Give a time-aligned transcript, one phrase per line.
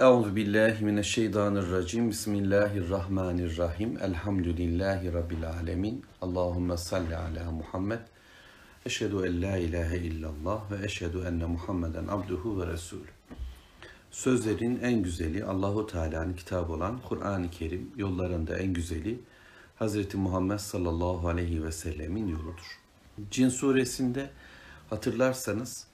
[0.00, 2.10] Euzu billahi mineşşeytanirracim.
[2.10, 3.98] Bismillahirrahmanirrahim.
[4.02, 6.04] Elhamdülillahi rabbil alamin.
[6.20, 7.98] Allahumme salli ala Muhammed.
[8.86, 13.08] Eşhedü en la ilahe illallah ve eşhedü enne Muhammeden abduhu ve resulü.
[14.10, 19.20] Sözlerin en güzeli Allahu Teala'nın kitabı olan Kur'an-ı Kerim, yollarında en güzeli
[19.80, 20.14] Hz.
[20.14, 22.80] Muhammed sallallahu aleyhi ve sellemin yoludur.
[23.30, 24.30] Cin suresinde
[24.90, 25.86] hatırlarsanız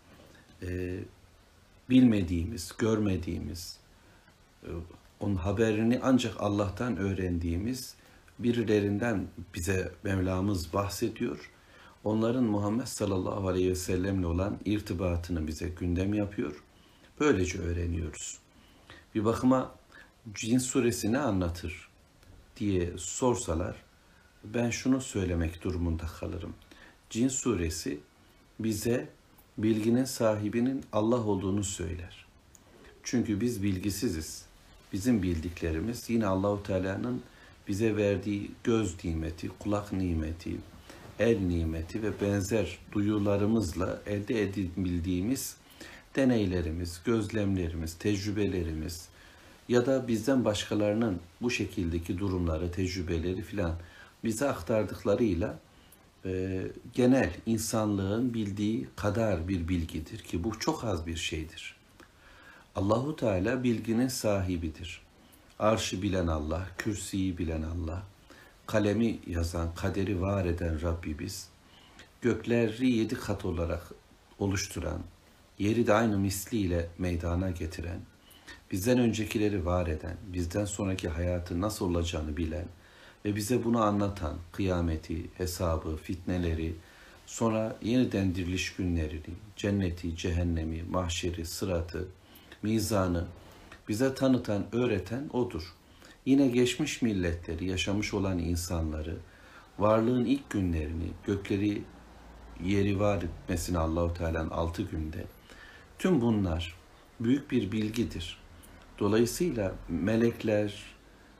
[0.63, 0.99] e,
[1.91, 3.86] bilmediğimiz, görmediğimiz,
[5.21, 7.95] onun haberini ancak Allah'tan öğrendiğimiz
[8.39, 11.51] birilerinden bize Mevlamız bahsediyor.
[12.05, 16.63] Onların Muhammed sallallahu aleyhi ve sellemle olan irtibatını bize gündem yapıyor.
[17.21, 18.39] Böylece öğreniyoruz.
[19.15, 19.75] Bir bakıma
[20.35, 21.89] Cin suresi ne anlatır
[22.57, 23.77] diye sorsalar
[24.45, 26.55] ben şunu söylemek durumunda kalırım.
[27.11, 28.01] Cin suresi
[28.61, 29.09] bize
[29.59, 32.27] bilginin sahibinin Allah olduğunu söyler.
[33.03, 34.46] Çünkü biz bilgisiziz.
[34.93, 37.23] Bizim bildiklerimiz yine Allahu Teala'nın
[37.69, 40.57] bize verdiği göz nimeti, kulak nimeti,
[41.19, 45.57] el nimeti ve benzer duyularımızla elde edebildiğimiz
[46.17, 49.09] deneylerimiz, gözlemlerimiz, tecrübelerimiz
[49.69, 53.75] ya da bizden başkalarının bu şekildeki durumları, tecrübeleri filan
[54.25, 55.59] bize aktardıklarıyla
[56.25, 56.63] e,
[56.95, 61.77] genel insanlığın bildiği kadar bir bilgidir ki bu çok az bir şeydir.
[62.77, 65.01] Allahu Teala bilginin sahibidir.
[65.59, 68.03] Arşı bilen Allah, kürsüyü bilen Allah,
[68.67, 71.49] kalemi yazan, kaderi var eden Rabbimiz,
[72.21, 73.83] gökleri yedi kat olarak
[74.39, 75.01] oluşturan,
[75.59, 78.01] yeri de aynı misliyle meydana getiren,
[78.73, 82.67] bizden öncekileri var eden, bizden sonraki hayatı nasıl olacağını bilen,
[83.25, 86.75] ve bize bunu anlatan kıyameti, hesabı, fitneleri,
[87.27, 92.09] sonra yeniden diriliş günlerini, cenneti, cehennemi, mahşeri, sıratı,
[92.63, 93.25] mizanı
[93.89, 95.75] bize tanıtan, öğreten odur.
[96.27, 99.17] Yine geçmiş milletleri, yaşamış olan insanları,
[99.79, 101.83] varlığın ilk günlerini, gökleri
[102.65, 105.25] yeri var etmesini Allahu Teala'nın altı günde.
[105.99, 106.75] Tüm bunlar
[107.21, 108.39] büyük bir bilgidir.
[108.99, 110.83] Dolayısıyla melekler,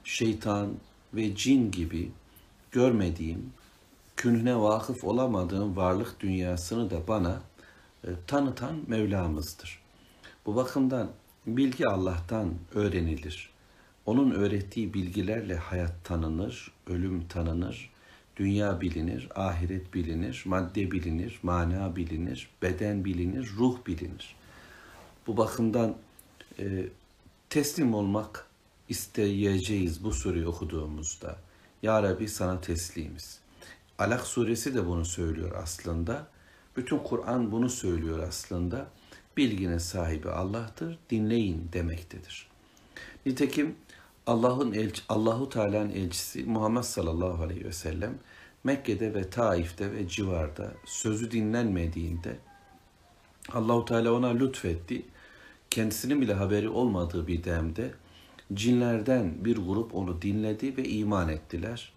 [0.05, 0.73] şeytan,
[1.15, 2.11] ve cin gibi
[2.71, 3.53] görmediğim,
[4.17, 7.41] künhüne vakıf olamadığım varlık dünyasını da bana
[8.05, 9.86] e, tanıtan Mevlamızdır.
[10.47, 11.11] Bu bakımdan
[11.47, 13.51] bilgi Allah'tan öğrenilir.
[14.07, 17.91] Onun öğrettiği bilgilerle hayat tanınır, ölüm tanınır,
[18.37, 24.37] dünya bilinir, ahiret bilinir, madde bilinir, mana bilinir, beden bilinir, ruh bilinir.
[25.27, 25.97] Bu bakımdan
[26.59, 26.89] e,
[27.51, 28.47] teslim olmak
[28.89, 31.37] isteyeceğiz bu sureyi okuduğumuzda.
[31.83, 33.41] Ya Rabbi sana teslimiz.
[33.99, 36.27] Alak suresi de bunu söylüyor aslında.
[36.77, 38.87] Bütün Kur'an bunu söylüyor aslında.
[39.37, 42.49] Bilginin sahibi Allah'tır, dinleyin demektedir.
[43.27, 43.75] Nitekim
[44.27, 48.15] Allah'ın elçi, Allahu Teala'nın elçisi Muhammed sallallahu aleyhi ve sellem
[48.65, 52.37] Mekke'de ve Taif'te ve civarda sözü dinlenmediğinde
[53.53, 55.03] Allahu Teala ona lütfetti.
[55.71, 57.91] Kendisinin bile haberi olmadığı bir demde
[58.55, 61.93] cinlerden bir grup onu dinledi ve iman ettiler.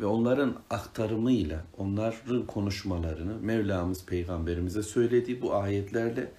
[0.00, 6.32] Ve onların aktarımıyla, onların konuşmalarını Mevlamız Peygamberimize söyledi bu ayetlerle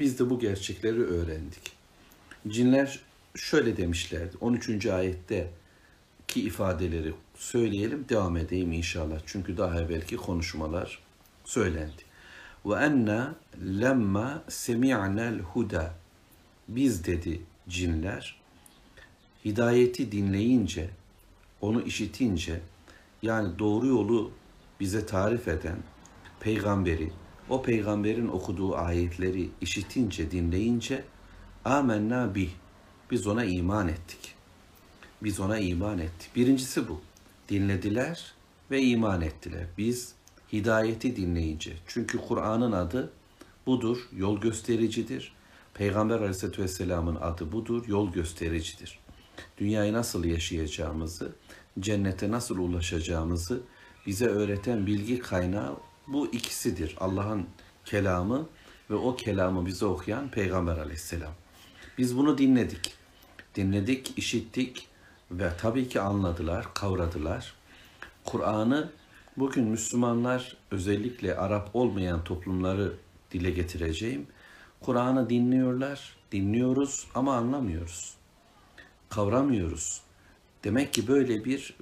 [0.00, 1.72] biz de bu gerçekleri öğrendik.
[2.48, 3.00] Cinler
[3.36, 4.36] şöyle demişlerdi.
[4.40, 4.86] 13.
[4.86, 5.50] ayette
[6.28, 9.20] ki ifadeleri söyleyelim, devam edeyim inşallah.
[9.26, 10.98] Çünkü daha evvelki konuşmalar
[11.44, 12.02] söylendi.
[12.66, 13.34] Ve enna
[13.80, 15.94] lemma semi'nel huda.
[16.68, 18.38] Biz dedi cinler
[19.44, 20.90] hidayeti dinleyince,
[21.60, 22.60] onu işitince,
[23.22, 24.30] yani doğru yolu
[24.80, 25.76] bize tarif eden
[26.40, 27.12] peygamberi,
[27.48, 31.04] o peygamberin okuduğu ayetleri işitince, dinleyince,
[31.64, 32.50] amenna bih,
[33.10, 34.34] biz ona iman ettik.
[35.22, 36.36] Biz ona iman ettik.
[36.36, 37.00] Birincisi bu.
[37.48, 38.32] Dinlediler
[38.70, 39.66] ve iman ettiler.
[39.78, 40.12] Biz
[40.52, 41.72] hidayeti dinleyince.
[41.86, 43.12] Çünkü Kur'an'ın adı
[43.66, 45.32] budur, yol göstericidir.
[45.74, 48.98] Peygamber Aleyhisselatü Vesselam'ın adı budur, yol göstericidir
[49.58, 51.32] dünyayı nasıl yaşayacağımızı,
[51.80, 53.60] cennete nasıl ulaşacağımızı
[54.06, 55.76] bize öğreten bilgi kaynağı
[56.08, 56.96] bu ikisidir.
[57.00, 57.46] Allah'ın
[57.84, 58.48] kelamı
[58.90, 61.32] ve o kelamı bize okuyan Peygamber aleyhisselam.
[61.98, 62.94] Biz bunu dinledik.
[63.54, 64.88] Dinledik, işittik
[65.30, 67.54] ve tabii ki anladılar, kavradılar.
[68.24, 68.92] Kur'an'ı
[69.36, 72.92] bugün Müslümanlar özellikle Arap olmayan toplumları
[73.30, 74.26] dile getireceğim.
[74.80, 78.18] Kur'an'ı dinliyorlar, dinliyoruz ama anlamıyoruz
[79.08, 80.00] kavramıyoruz.
[80.64, 81.76] Demek ki böyle bir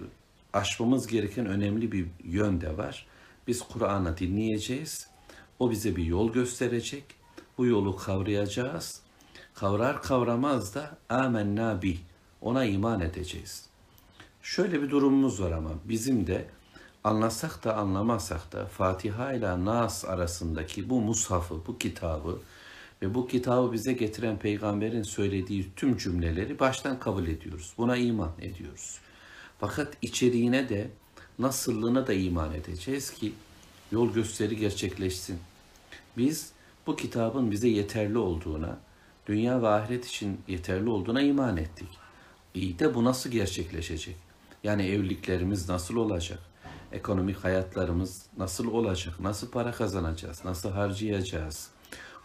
[0.52, 3.06] aşmamız gereken önemli bir yön de var.
[3.46, 5.10] Biz Kur'an'ı dinleyeceğiz.
[5.58, 7.04] O bize bir yol gösterecek.
[7.58, 9.00] Bu yolu kavrayacağız.
[9.54, 11.98] Kavrar kavramaz da amenna bi.
[12.40, 13.66] Ona iman edeceğiz.
[14.42, 16.46] Şöyle bir durumumuz var ama bizim de
[17.04, 22.38] anlasak da anlamasak da Fatiha ile Nas arasındaki bu mushafı, bu kitabı
[23.02, 27.74] ve bu kitabı bize getiren peygamberin söylediği tüm cümleleri baştan kabul ediyoruz.
[27.78, 28.98] Buna iman ediyoruz.
[29.58, 30.90] Fakat içeriğine de
[31.38, 33.32] nasıllığına da iman edeceğiz ki
[33.92, 35.38] yol gösteri gerçekleşsin.
[36.16, 36.52] Biz
[36.86, 38.78] bu kitabın bize yeterli olduğuna,
[39.26, 41.88] dünya ve ahiret için yeterli olduğuna iman ettik.
[42.54, 44.16] İyi de bu nasıl gerçekleşecek?
[44.64, 46.38] Yani evliliklerimiz nasıl olacak?
[46.92, 49.20] Ekonomik hayatlarımız nasıl olacak?
[49.20, 50.44] Nasıl para kazanacağız?
[50.44, 51.70] Nasıl harcayacağız?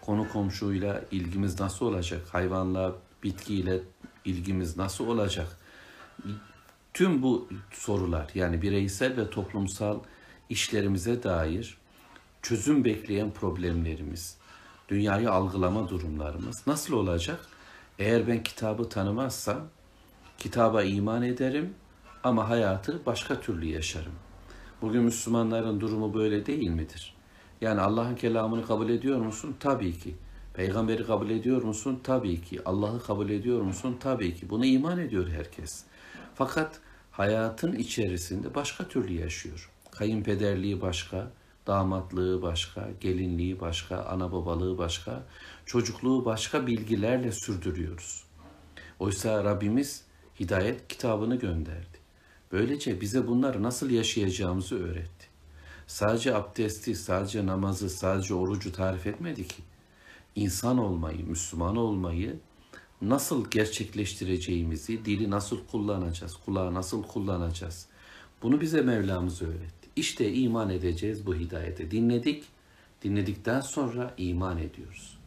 [0.02, 2.22] Konu komşuyla ilgimiz nasıl olacak?
[2.32, 3.80] Hayvanla, bitkiyle
[4.26, 5.58] ilgimiz nasıl olacak?
[6.94, 10.00] Tüm bu sorular yani bireysel ve toplumsal
[10.50, 11.78] işlerimize dair
[12.42, 14.38] çözüm bekleyen problemlerimiz,
[14.90, 17.48] dünyayı algılama durumlarımız nasıl olacak?
[18.00, 19.68] Eğer ben kitabı tanımazsam
[20.38, 21.74] kitaba iman ederim
[22.24, 24.14] ama hayatı başka türlü yaşarım.
[24.82, 27.16] Bugün Müslümanların durumu böyle değil midir?
[27.62, 29.56] Yani Allah'ın kelamını kabul ediyor musun?
[29.60, 30.16] Tabii ki.
[30.54, 32.00] Peygamberi kabul ediyor musun?
[32.04, 32.60] Tabii ki.
[32.66, 33.98] Allah'ı kabul ediyor musun?
[34.00, 34.50] Tabii ki.
[34.50, 35.86] Bunu iman ediyor herkes.
[36.36, 36.80] Fakat
[37.12, 39.70] hayatın içerisinde başka türlü yaşıyor.
[39.92, 41.32] Kayınpederliği başka,
[41.68, 45.24] damatlığı başka, gelinliği başka, ana babalığı başka,
[45.66, 48.24] çocukluğu başka bilgilerle sürdürüyoruz.
[49.00, 50.04] Oysa Rabbimiz
[50.40, 52.02] hidayet kitabını gönderdi.
[52.52, 55.28] Böylece bize bunları nasıl yaşayacağımızı öğretti.
[55.88, 59.64] Sadece abdesti, sadece namazı, sadece orucu tarif etmedi ki.
[60.36, 62.40] İnsan olmayı, Müslüman olmayı
[63.02, 67.86] nasıl gerçekleştireceğimizi, dili nasıl kullanacağız, kulağı nasıl kullanacağız.
[68.42, 69.90] Bunu bize Mevlamız öğretti.
[69.96, 71.92] İşte iman edeceğiz bu hidayete.
[71.92, 72.44] Dinledik,
[73.04, 75.18] dinledikten sonra iman ediyoruz.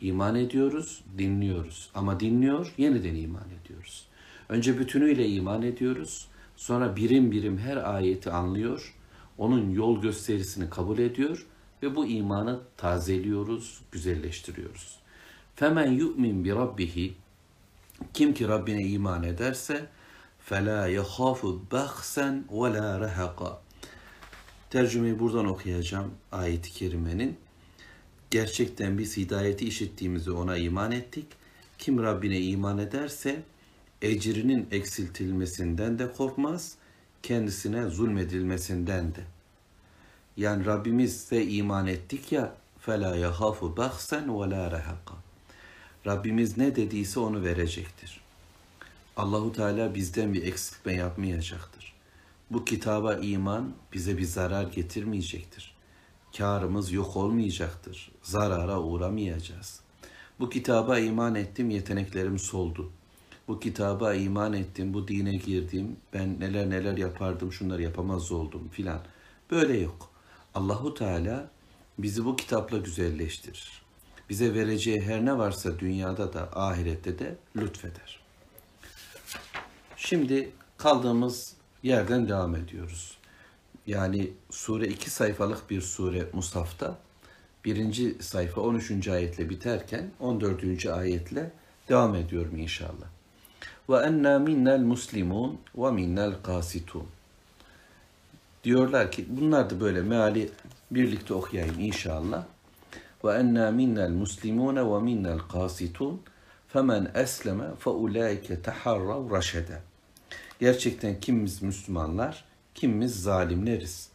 [0.00, 1.90] İman ediyoruz, dinliyoruz.
[1.94, 4.06] Ama dinliyor, yeniden iman ediyoruz.
[4.48, 6.28] Önce bütünüyle iman ediyoruz.
[6.56, 8.94] Sonra birim birim her ayeti anlıyor.
[9.38, 11.46] Onun yol gösterisini kabul ediyor
[11.82, 14.99] ve bu imanı tazeliyoruz, güzelleştiriyoruz.
[15.59, 17.15] Femen yu'min bi rabbihi
[18.13, 19.85] kim ki Rabbine iman ederse
[20.39, 23.61] fela yahafu bahsen ve la rahaqa.
[24.69, 27.37] Tercümeyi buradan okuyacağım ayet-i kerimenin.
[28.31, 31.25] Gerçekten biz hidayeti işittiğimizi ona iman ettik.
[31.77, 33.43] Kim Rabbine iman ederse
[34.01, 36.75] ecrinin eksiltilmesinden de korkmaz,
[37.23, 39.21] kendisine zulmedilmesinden de.
[40.37, 45.15] Yani Rabbimizse iman ettik ya فَلَا يَخَافُ بَخْسًا وَلَا رَهَقًا
[46.06, 48.20] Rabbimiz ne dediyse onu verecektir.
[49.16, 51.92] Allahu Teala bizden bir eksiltme yapmayacaktır.
[52.50, 55.74] Bu kitaba iman bize bir zarar getirmeyecektir.
[56.38, 58.10] Karımız yok olmayacaktır.
[58.22, 59.80] Zarara uğramayacağız.
[60.40, 62.90] Bu kitaba iman ettim, yeteneklerim soldu.
[63.48, 69.00] Bu kitaba iman ettim, bu dine girdim, ben neler neler yapardım, şunları yapamaz oldum filan.
[69.50, 70.10] Böyle yok.
[70.54, 71.50] Allahu Teala
[71.98, 73.79] bizi bu kitapla güzelleştirir.
[74.30, 78.20] Bize vereceği her ne varsa dünyada da ahirette de lütfeder.
[79.96, 83.18] Şimdi kaldığımız yerden devam ediyoruz.
[83.86, 86.98] Yani sure iki sayfalık bir sure Musaf'ta
[87.64, 89.08] birinci sayfa 13.
[89.08, 90.86] ayetle biterken 14.
[90.86, 91.52] ayetle
[91.88, 93.06] devam ediyorum inşallah.
[93.88, 97.06] Ve enna minnel muslimun ve minnel kasitun.
[98.64, 100.50] Diyorlar ki bunlar da böyle meali
[100.90, 102.44] birlikte okuyayım inşallah.
[104.10, 106.22] Muslimune ve minnel kasitun
[106.68, 109.80] femen esleme fe ulaike taharrav raşede.
[110.60, 114.10] Gerçekten kimimiz Müslümanlar, kimimiz zalimleriz.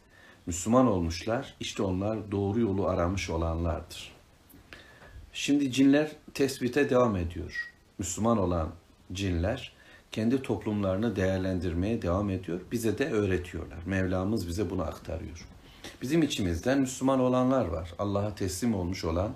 [0.45, 4.11] Müslüman olmuşlar, işte onlar doğru yolu aramış olanlardır.
[5.33, 7.73] Şimdi cinler tespite devam ediyor.
[7.99, 8.69] Müslüman olan
[9.13, 9.73] cinler
[10.11, 12.61] kendi toplumlarını değerlendirmeye devam ediyor.
[12.71, 13.77] Bize de öğretiyorlar.
[13.85, 15.47] Mevlamız bize bunu aktarıyor.
[16.01, 17.93] Bizim içimizden Müslüman olanlar var.
[17.99, 19.31] Allah'a teslim olmuş olan,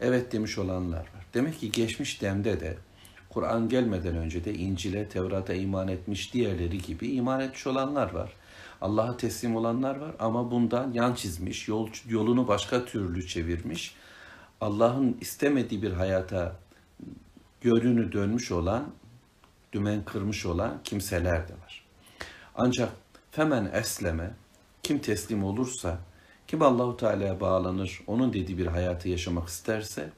[0.00, 1.26] evet demiş olanlar var.
[1.34, 2.76] Demek ki geçmiş demde de
[3.30, 8.32] Kur'an gelmeden önce de İncil'e, Tevrat'a iman etmiş diğerleri gibi iman etmiş olanlar var.
[8.80, 13.94] Allah'a teslim olanlar var ama bundan yan çizmiş, yol, yolunu başka türlü çevirmiş.
[14.60, 16.56] Allah'ın istemediği bir hayata
[17.60, 18.90] gönlünü dönmüş olan,
[19.72, 21.84] dümen kırmış olan kimseler de var.
[22.54, 22.88] Ancak
[23.30, 24.30] femen esleme,
[24.84, 25.98] kim teslim olursa,
[26.46, 30.10] kim Allahu Teala'ya bağlanır, onun dediği bir hayatı yaşamak isterse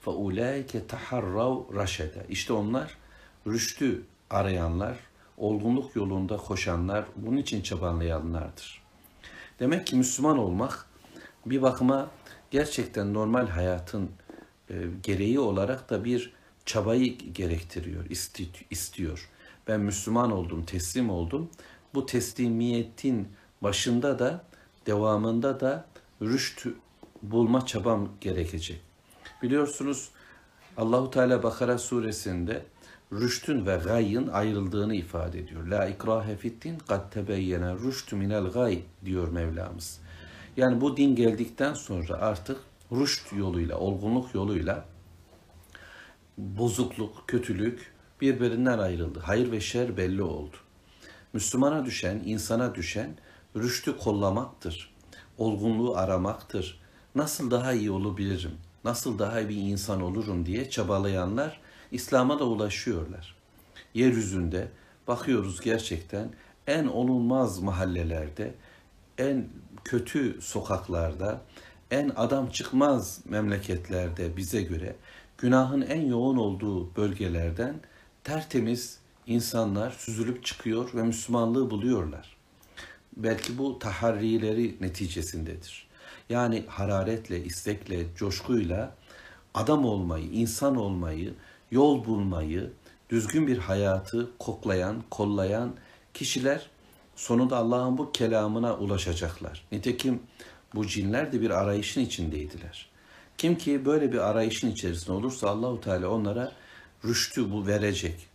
[0.00, 2.26] fa faulaike taharrav raşede.
[2.28, 2.96] İşte onlar
[3.46, 4.96] rüştü arayanlar,
[5.36, 8.82] olgunluk yolunda koşanlar, bunun için çabanlayanlardır.
[9.60, 10.86] Demek ki Müslüman olmak
[11.46, 12.10] bir bakıma
[12.50, 14.10] gerçekten normal hayatın
[14.70, 16.32] e, gereği olarak da bir
[16.66, 18.04] çabayı gerektiriyor,
[18.70, 19.30] istiyor.
[19.68, 21.50] Ben Müslüman oldum, teslim oldum.
[21.94, 23.28] Bu teslimiyetin
[23.62, 24.44] başında da
[24.86, 25.86] devamında da
[26.22, 26.66] rüşt
[27.22, 28.80] bulma çabam gerekecek.
[29.42, 30.08] Biliyorsunuz
[30.76, 32.64] Allahu Teala Bakara suresinde
[33.12, 35.66] rüştün ve gayyın ayrıldığını ifade ediyor.
[35.66, 40.00] La ikrahe fiddin kad tebeyyene rüştü minel gay diyor Mevlamız.
[40.56, 42.60] Yani bu din geldikten sonra artık
[42.92, 44.84] rüşt yoluyla, olgunluk yoluyla
[46.38, 49.20] bozukluk, kötülük birbirinden ayrıldı.
[49.22, 50.56] Hayır ve şer belli oldu.
[51.32, 53.16] Müslümana düşen, insana düşen
[53.56, 54.94] rüştü kollamaktır.
[55.38, 56.80] Olgunluğu aramaktır.
[57.14, 58.52] Nasıl daha iyi olabilirim?
[58.84, 61.60] Nasıl daha iyi bir insan olurum diye çabalayanlar
[61.92, 63.34] İslam'a da ulaşıyorlar.
[63.94, 64.68] Yeryüzünde
[65.08, 66.30] bakıyoruz gerçekten
[66.66, 68.54] en olunmaz mahallelerde,
[69.18, 69.48] en
[69.84, 71.40] kötü sokaklarda,
[71.90, 74.96] en adam çıkmaz memleketlerde bize göre
[75.38, 77.74] günahın en yoğun olduğu bölgelerden
[78.24, 82.39] tertemiz insanlar süzülüp çıkıyor ve Müslümanlığı buluyorlar.
[83.22, 85.86] Belki bu taharrileri neticesindedir.
[86.28, 88.94] Yani hararetle, istekle, coşkuyla
[89.54, 91.34] adam olmayı, insan olmayı,
[91.70, 92.70] yol bulmayı,
[93.10, 95.74] düzgün bir hayatı koklayan, kollayan
[96.14, 96.70] kişiler
[97.16, 99.66] sonunda Allah'ın bu kelamına ulaşacaklar.
[99.72, 100.22] Nitekim
[100.74, 102.90] bu cinler de bir arayışın içindeydiler.
[103.38, 106.52] Kim ki böyle bir arayışın içerisinde olursa Allahu Teala onlara
[107.04, 108.26] rüştü bu verecek.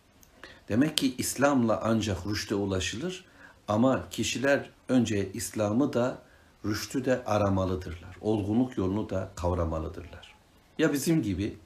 [0.70, 3.26] Demek ki İslam'la ancak rüşte ulaşılır
[3.68, 6.18] ama kişiler önce İslam'ı da
[6.66, 8.18] rüştü de aramalıdırlar.
[8.22, 10.36] Olgunluk yolunu da kavramalıdırlar.
[10.78, 11.58] Ya bizim gibi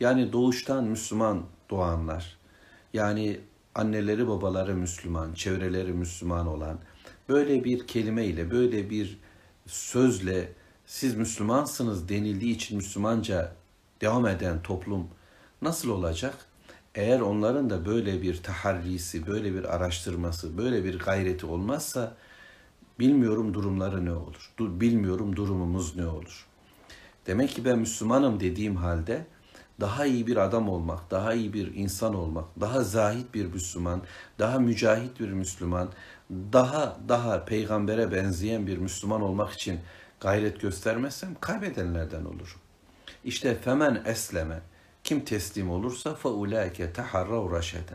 [0.00, 2.38] yani doğuştan Müslüman doğanlar,
[2.92, 3.40] yani
[3.74, 6.78] anneleri babaları Müslüman, çevreleri Müslüman olan
[7.28, 9.18] böyle bir kelimeyle, böyle bir
[9.66, 10.52] sözle
[10.86, 13.52] siz Müslümansınız denildiği için Müslümanca
[14.00, 15.08] devam eden toplum
[15.62, 16.34] nasıl olacak?
[16.94, 22.16] Eğer onların da böyle bir taharrisi, böyle bir araştırması, böyle bir gayreti olmazsa
[22.98, 24.52] bilmiyorum durumları ne olur.
[24.60, 26.46] Bilmiyorum durumumuz ne olur.
[27.26, 29.26] Demek ki ben Müslümanım dediğim halde
[29.80, 34.02] daha iyi bir adam olmak, daha iyi bir insan olmak, daha zahit bir Müslüman,
[34.38, 35.88] daha mücahit bir Müslüman,
[36.30, 39.80] daha daha peygambere benzeyen bir Müslüman olmak için
[40.20, 42.60] gayret göstermezsem kaybedenlerden olurum.
[43.24, 44.60] İşte femen esleme
[45.12, 47.94] kim teslim olursa fa ulaike taharrav raşede.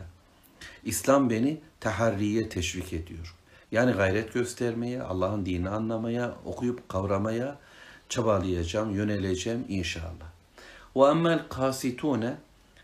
[0.84, 3.34] İslam beni taharriye teşvik ediyor.
[3.72, 7.58] Yani gayret göstermeye, Allah'ın dinini anlamaya, okuyup kavramaya
[8.08, 10.28] çabalayacağım, yöneleceğim inşallah.
[10.96, 12.36] Ve emmel kasitune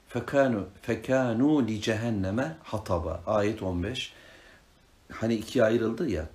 [0.08, 3.22] fekanu fekanu li cehenneme hataba.
[3.26, 4.12] Ayet 15.
[5.12, 6.28] Hani ikiye ayrıldı ya.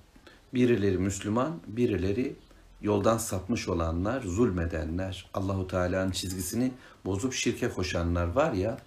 [0.54, 2.36] Birileri Müslüman, birileri
[2.82, 6.72] yoldan sapmış olanlar, zulmedenler, Allahu Teala'nın çizgisini
[7.04, 8.78] bozup şirke koşanlar var ya.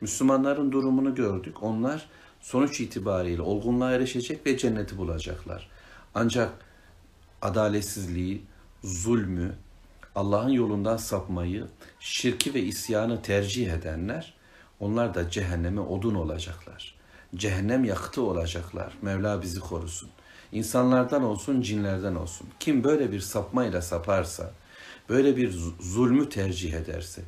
[0.00, 1.62] Müslümanların durumunu gördük.
[1.62, 2.08] Onlar
[2.40, 5.68] sonuç itibariyle olgunluğa erişecek ve cenneti bulacaklar.
[6.14, 6.52] Ancak
[7.42, 8.42] adaletsizliği,
[8.84, 9.54] zulmü,
[10.14, 11.66] Allah'ın yolundan sapmayı,
[12.00, 14.34] şirki ve isyanı tercih edenler,
[14.80, 16.94] onlar da cehenneme odun olacaklar.
[17.34, 18.92] Cehennem yakıtı olacaklar.
[19.02, 20.10] Mevla bizi korusun.
[20.52, 22.48] İnsanlardan olsun, cinlerden olsun.
[22.60, 24.52] Kim böyle bir sapmayla saparsa,
[25.08, 27.22] böyle bir zulmü tercih ederse.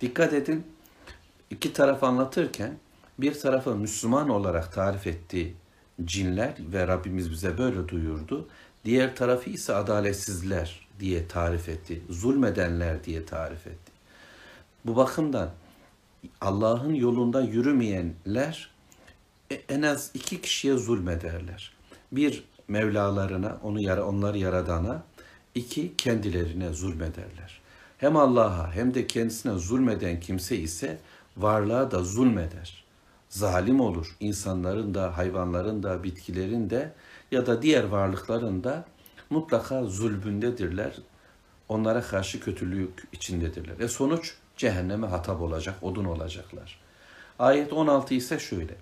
[0.00, 0.66] Dikkat edin,
[1.50, 2.78] iki taraf anlatırken
[3.18, 5.54] bir tarafı Müslüman olarak tarif etti
[6.04, 8.48] cinler ve Rabbimiz bize böyle duyurdu.
[8.84, 12.02] Diğer tarafı ise adaletsizler diye tarif etti.
[12.10, 13.92] Zulmedenler diye tarif etti.
[14.84, 15.50] Bu bakımdan
[16.40, 18.70] Allah'ın yolunda yürümeyenler
[19.50, 21.72] e, en az iki kişiye zulmederler.
[22.12, 25.02] Bir Mevlalarına, onu onları yaradana,
[25.57, 27.61] iki kendilerine zulmederler.
[27.97, 30.99] Hem Allah'a hem de kendisine zulmeden kimse ise
[31.37, 32.83] varlığa da zulmeder.
[33.29, 34.15] Zalim olur.
[34.19, 36.93] İnsanların da, hayvanların da, bitkilerin de
[37.31, 38.85] ya da diğer varlıkların da
[39.29, 40.95] mutlaka zulbündedirler.
[41.69, 43.79] Onlara karşı kötülük içindedirler.
[43.79, 46.79] E sonuç cehenneme hatap olacak, odun olacaklar.
[47.39, 48.75] Ayet 16 ise şöyle.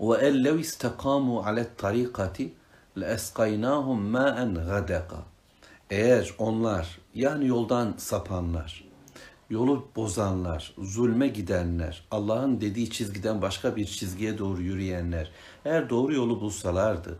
[0.00, 2.48] وَاَنْ لَوْ اِسْتَقَامُوا عَلَى الطَّرِيقَةِ
[2.96, 4.38] لَاَسْقَيْنَاهُمْ مَاءً
[4.70, 5.22] غَدَقًا
[5.89, 8.87] eğer onlar yani yoldan sapanlar,
[9.49, 15.31] yolu bozanlar, zulme gidenler, Allah'ın dediği çizgiden başka bir çizgiye doğru yürüyenler
[15.65, 17.19] eğer doğru yolu bulsalardı,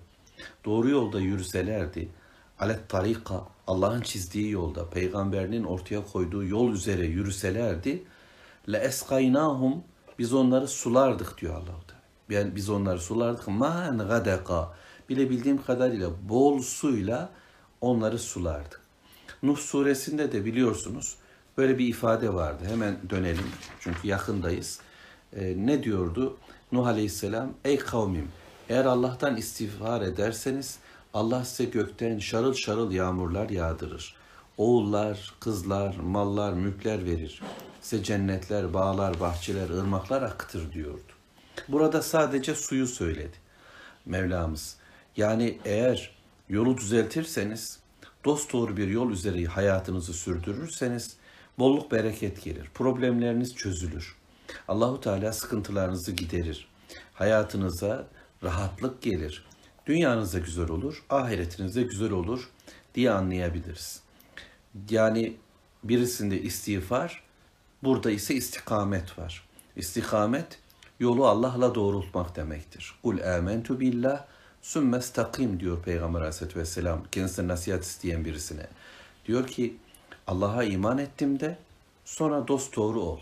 [0.65, 2.09] doğru yolda yürüselerdi,
[2.59, 8.03] alet tarika, Allah'ın çizdiği yolda, peygamberinin ortaya koyduğu yol üzere yürüselerdi,
[8.71, 9.83] le eskaynahum,
[10.19, 12.01] biz onları sulardık diyor Allah-u Teala.
[12.29, 13.47] Yani biz onları sulardık.
[13.47, 14.73] Ma'en gadeka.
[15.09, 17.29] Bilebildiğim kadarıyla bol suyla
[17.81, 18.81] onları sulardık.
[19.43, 21.15] Nuh suresinde de biliyorsunuz
[21.57, 22.63] böyle bir ifade vardı.
[22.67, 24.79] Hemen dönelim çünkü yakındayız.
[25.33, 26.37] Ee, ne diyordu?
[26.71, 28.27] Nuh Aleyhisselam, ey kavmim
[28.69, 30.79] eğer Allah'tan istiğfar ederseniz
[31.13, 34.15] Allah size gökten şarıl şarıl yağmurlar yağdırır.
[34.57, 37.41] Oğullar, kızlar, mallar, mülkler verir.
[37.81, 41.01] Size cennetler, bağlar, bahçeler, ırmaklar akıtır diyordu.
[41.67, 43.37] Burada sadece suyu söyledi
[44.05, 44.75] Mevlamız.
[45.17, 46.16] Yani eğer
[46.49, 47.79] yolu düzeltirseniz,
[48.25, 51.17] dost doğru bir yol üzere hayatınızı sürdürürseniz
[51.59, 52.69] bolluk bereket gelir.
[52.73, 54.15] Problemleriniz çözülür.
[54.67, 56.67] Allahu Teala sıkıntılarınızı giderir.
[57.13, 58.07] Hayatınıza
[58.43, 59.45] rahatlık gelir.
[59.85, 62.49] Dünyanız da güzel olur, ahiretiniz de güzel olur
[62.95, 64.01] diye anlayabiliriz.
[64.89, 65.37] Yani
[65.83, 67.23] birisinde istiğfar,
[67.83, 69.47] burada ise istikamet var.
[69.75, 70.59] İstikamet
[70.99, 72.93] yolu Allah'la doğrultmak demektir.
[73.03, 74.25] Kul amentu billah
[74.61, 78.67] sümme stakim diyor Peygamber aleyhissalatü vesselam kendisine nasihat isteyen birisine.
[79.25, 79.77] Diyor ki
[80.27, 81.57] Allah'a iman ettim de
[82.05, 83.19] sonra dost doğru ol.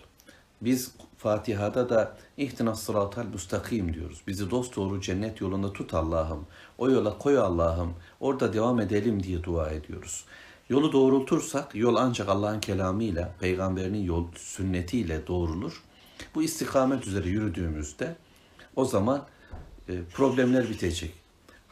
[0.62, 4.22] Biz Fatiha'da da ihtinas sıratal müstakim diyoruz.
[4.28, 6.46] Bizi dost doğru cennet yolunda tut Allah'ım.
[6.78, 7.94] O yola koy Allah'ım.
[8.20, 10.26] Orada devam edelim diye dua ediyoruz.
[10.70, 15.84] Yolu doğrultursak yol ancak Allah'ın kelamıyla, peygamberinin yol sünnetiyle doğrulur.
[16.36, 18.16] Bu istikamet üzere yürüdüğümüzde
[18.76, 19.26] o zaman
[19.90, 21.25] e, problemler bitecek.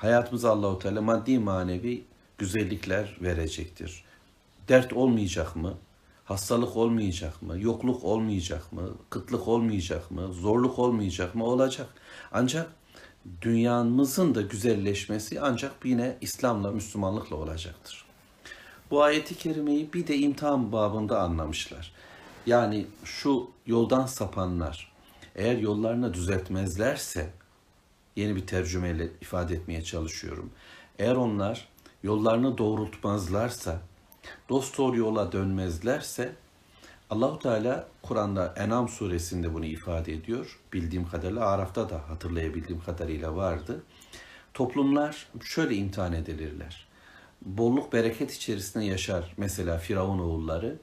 [0.04, 2.04] Hayatımıza Allahu Teala maddi manevi
[2.38, 4.04] güzellikler verecektir.
[4.68, 5.74] Dert olmayacak mı?
[6.26, 7.60] Hastalık olmayacak mı?
[7.60, 8.90] Yokluk olmayacak mı?
[9.10, 10.34] Kıtlık olmayacak mı?
[10.34, 11.46] Zorluk olmayacak mı?
[11.46, 11.88] Olacak.
[12.32, 12.72] Ancak
[13.42, 18.06] dünyamızın da güzelleşmesi ancak yine İslam'la, Müslümanlıkla olacaktır.
[18.92, 21.92] Bu ayeti kerimeyi bir de imtihan babında anlamışlar.
[22.46, 24.92] Yani şu yoldan sapanlar
[25.36, 27.30] eğer yollarını düzeltmezlerse
[28.16, 30.52] yeni bir tercümeyle ifade etmeye çalışıyorum.
[31.00, 31.68] Eğer onlar
[32.04, 33.82] yollarını doğrultmazlarsa,
[34.50, 36.36] dost doğru yola dönmezlerse
[37.10, 40.60] Allahu Teala Kur'an'da Enam suresinde bunu ifade ediyor.
[40.74, 43.84] Bildiğim kadarıyla Araf'ta da hatırlayabildiğim kadarıyla vardı.
[44.54, 46.88] Toplumlar şöyle imtihan edilirler.
[47.42, 50.80] Bolluk bereket içerisinde yaşar mesela Firavun oğulları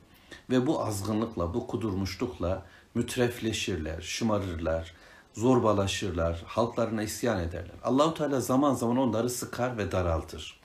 [0.50, 4.94] ve bu azgınlıkla, bu kudurmuşlukla mütrefleşirler, şımarırlar,
[5.34, 7.76] zorbalaşırlar, halklarına isyan ederler.
[7.84, 10.60] Allahu Teala zaman zaman onları sıkar ve daraltır.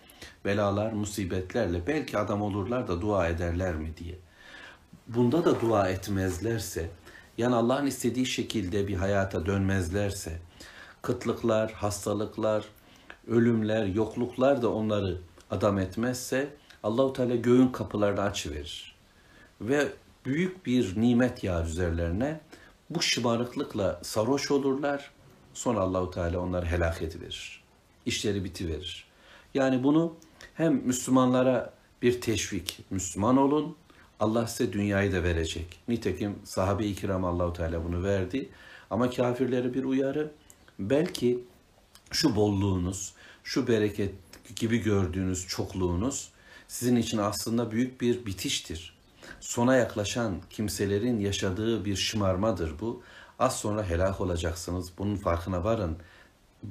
[0.45, 4.15] Belalar, musibetlerle belki adam olurlar da dua ederler mi diye.
[5.07, 6.89] Bunda da dua etmezlerse,
[7.37, 10.39] yani Allah'ın istediği şekilde bir hayata dönmezlerse,
[11.01, 12.65] kıtlıklar, hastalıklar,
[13.27, 16.47] ölümler, yokluklar da onları adam etmezse
[16.83, 18.95] Allahu Teala göğün kapılarını açıverir.
[19.61, 19.87] Ve
[20.25, 22.39] büyük bir nimet yağar üzerlerine.
[22.89, 25.11] Bu şımarıklıkla sarhoş olurlar.
[25.53, 27.63] Sonra Allahu Teala onları helak ediverir.
[28.05, 29.05] İşleri bitiverir.
[29.53, 30.15] Yani bunu
[30.53, 33.75] hem Müslümanlara bir teşvik, Müslüman olun,
[34.19, 35.79] Allah size dünyayı da verecek.
[35.87, 38.49] Nitekim sahabe-i kiram Allahu Teala bunu verdi.
[38.89, 40.31] Ama kafirlere bir uyarı.
[40.79, 41.43] Belki
[42.11, 44.13] şu bolluğunuz, şu bereket
[44.55, 46.29] gibi gördüğünüz çokluğunuz
[46.67, 48.94] sizin için aslında büyük bir bitiştir.
[49.39, 53.03] Sona yaklaşan kimselerin yaşadığı bir şımarmadır bu.
[53.39, 54.91] Az sonra helak olacaksınız.
[54.97, 55.97] Bunun farkına varın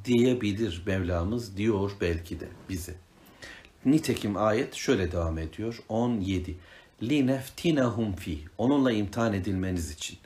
[0.04, 2.94] diyebilir Mevlamız diyor belki de bize.
[3.84, 5.82] Nitekim ayet şöyle devam ediyor.
[5.88, 6.56] 17.
[7.02, 8.38] Lineftinehum fi.
[8.58, 10.18] Onunla imtihan edilmeniz için.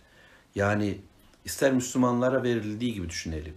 [0.54, 0.98] Yani
[1.44, 3.54] ister Müslümanlara verildiği gibi düşünelim.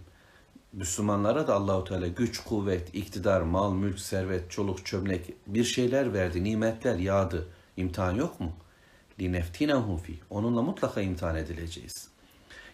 [0.72, 6.44] Müslümanlara da Allahu Teala güç, kuvvet, iktidar, mal, mülk, servet, çoluk, çömlek bir şeyler verdi,
[6.44, 7.48] nimetler yağdı.
[7.76, 8.52] İmtihan yok mu?
[9.20, 10.20] Lineftinehum fi.
[10.30, 12.08] Onunla mutlaka imtihan edileceğiz.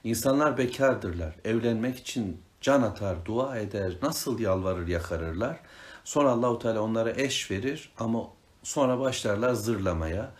[0.04, 1.34] İnsanlar bekardırlar.
[1.44, 5.60] Evlenmek için can atar, dua eder, nasıl yalvarır, yakarırlar.
[6.04, 8.22] Sonra Allahu Teala onlara eş verir ama
[8.62, 10.32] sonra başlarlar zırlamaya,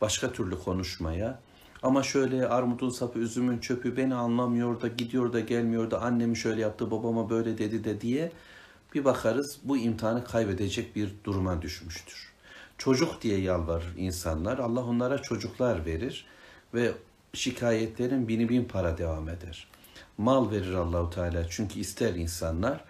[0.00, 1.40] başka türlü konuşmaya.
[1.82, 6.60] Ama şöyle armudun sapı, üzümün çöpü beni anlamıyor da gidiyor da gelmiyor da annemi şöyle
[6.60, 8.32] yaptı, babama böyle dedi de diye
[8.94, 12.32] bir bakarız bu imtihanı kaybedecek bir duruma düşmüştür.
[12.78, 14.58] Çocuk diye yalvarır insanlar.
[14.58, 16.26] Allah onlara çocuklar verir
[16.74, 16.92] ve
[17.32, 19.68] şikayetlerin bini bin para devam eder.
[20.18, 22.84] Mal verir Allahu Teala çünkü ister insanlar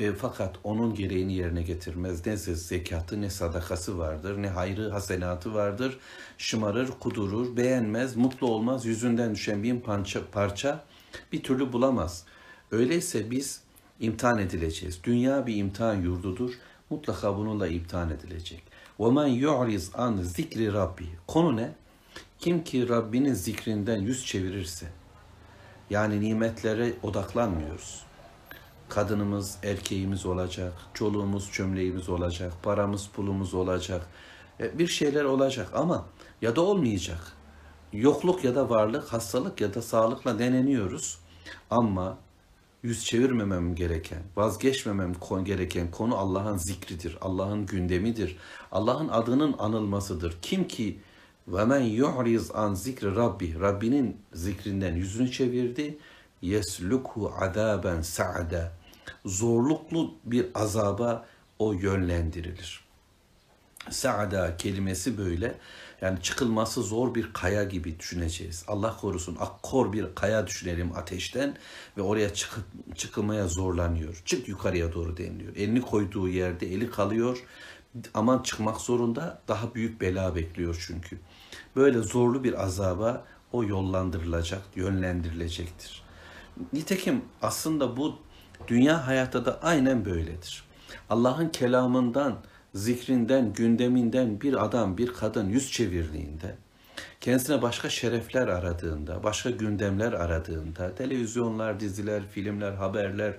[0.00, 2.26] ve fakat onun gereğini yerine getirmez.
[2.26, 5.98] Ne zekatı ne sadakası vardır, ne hayrı hasenatı vardır.
[6.38, 10.84] Şımarır, kudurur, beğenmez, mutlu olmaz, yüzünden düşen bir parça, parça
[11.32, 12.24] bir türlü bulamaz.
[12.70, 13.60] Öyleyse biz
[14.00, 15.00] imtihan edileceğiz.
[15.04, 16.52] Dünya bir imtihan yurdudur.
[16.90, 18.71] Mutlaka bununla imtihan edilecek.
[19.01, 21.05] وَمَنْ يُعْرِزْ an zikri Rabbi.
[21.27, 21.71] Konu ne?
[22.39, 24.87] Kim ki Rabbinin zikrinden yüz çevirirse,
[25.89, 28.03] yani nimetlere odaklanmıyoruz.
[28.89, 34.07] Kadınımız, erkeğimiz olacak, çoluğumuz, çömleğimiz olacak, paramız, pulumuz olacak.
[34.59, 36.05] E, bir şeyler olacak ama
[36.41, 37.33] ya da olmayacak.
[37.93, 41.19] yokluk ya da varlık, hastalık ya da sağlıkla deneniyoruz.
[41.69, 42.17] Ama
[42.82, 45.14] yüz çevirmemem gereken, vazgeçmemem
[45.44, 48.36] gereken konu Allah'ın zikridir, Allah'ın gündemidir,
[48.72, 50.36] Allah'ın adının anılmasıdır.
[50.42, 50.98] Kim ki
[51.48, 55.98] ve men yu'riz an zikri Rabbi, Rabbinin zikrinden yüzünü çevirdi,
[56.42, 58.72] yeslukhu azaben sa'da.
[59.24, 61.26] Zorluklu bir azaba
[61.58, 62.84] o yönlendirilir.
[63.90, 65.54] Sa'da kelimesi böyle.
[66.02, 68.64] Yani çıkılması zor bir kaya gibi düşüneceğiz.
[68.68, 71.56] Allah korusun akkor bir kaya düşünelim ateşten
[71.96, 72.64] ve oraya çıkıp,
[72.96, 74.22] çıkılmaya zorlanıyor.
[74.24, 75.56] Çık yukarıya doğru deniliyor.
[75.56, 77.44] Elini koyduğu yerde eli kalıyor.
[78.14, 81.18] Aman çıkmak zorunda daha büyük bela bekliyor çünkü.
[81.76, 86.02] Böyle zorlu bir azaba o yollandırılacak, yönlendirilecektir.
[86.72, 88.18] Nitekim aslında bu
[88.68, 90.64] dünya hayatta da aynen böyledir.
[91.10, 92.36] Allah'ın kelamından,
[92.74, 96.56] zikrinden, gündeminden bir adam, bir kadın yüz çevirdiğinde,
[97.20, 103.34] kendisine başka şerefler aradığında, başka gündemler aradığında, televizyonlar, diziler, filmler, haberler,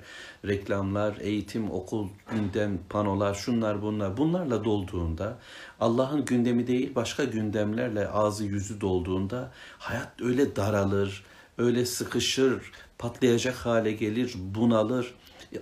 [0.48, 5.38] reklamlar, eğitim, okul, gündem, panolar, şunlar bunlar, bunlarla dolduğunda,
[5.80, 11.24] Allah'ın gündemi değil başka gündemlerle ağzı yüzü dolduğunda, hayat öyle daralır,
[11.58, 15.14] öyle sıkışır, patlayacak hale gelir, bunalır,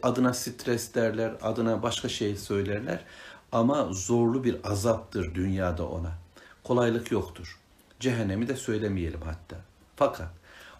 [0.04, 3.00] adına stres derler, adına başka şey söylerler.
[3.53, 6.13] Ama zorlu bir azaptır dünyada ona.
[6.65, 7.59] Kolaylık yoktur.
[8.01, 9.57] Cehennemi de söylemeyelim hatta.
[9.97, 10.31] Fakat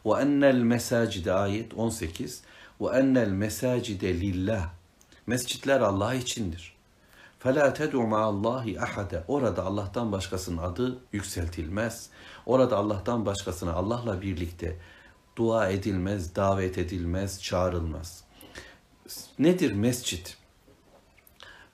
[0.07, 2.43] ve ennel mesacide ayet 18
[2.81, 4.69] ve ennel mesacide lillah.
[5.27, 6.77] Mescitler Allah içindir.
[7.45, 12.11] فَلَا تَدْعُ مَا اللّٰهِ اَحَدَ Orada Allah'tan başkasının adı yükseltilmez.
[12.47, 14.77] Orada Allah'tan başkasına Allah'la birlikte
[15.37, 18.25] dua edilmez, davet edilmez, çağrılmaz.
[19.39, 20.39] Nedir mescit?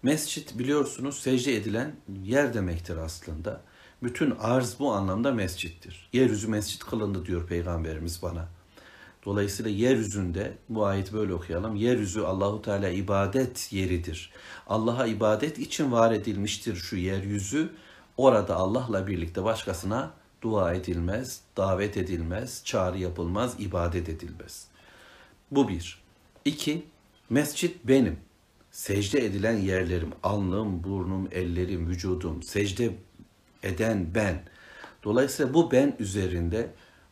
[0.04, 3.62] Mescit biliyorsunuz secde edilen yer demektir aslında.
[4.04, 6.10] Bütün arz bu anlamda mescittir.
[6.14, 8.48] Yeryüzü mescit kılındı diyor Peygamberimiz bana.
[9.26, 11.76] Dolayısıyla yeryüzünde bu ayeti böyle okuyalım.
[11.76, 14.32] Yeryüzü Allahu Teala ibadet yeridir.
[14.68, 17.70] Allah'a ibadet için var edilmiştir şu yeryüzü.
[18.18, 24.68] Orada Allah'la birlikte başkasına dua edilmez, davet edilmez, çağrı yapılmaz, ibadet edilmez.
[25.52, 26.02] Bu bir.
[26.46, 26.86] İki,
[27.30, 28.27] mescit benim
[28.78, 32.92] secde edilen yerlerim, alnım, burnum, ellerim, vücudum, secde
[33.64, 34.44] eden ben.
[35.04, 36.70] Dolayısıyla bu ben üzerinde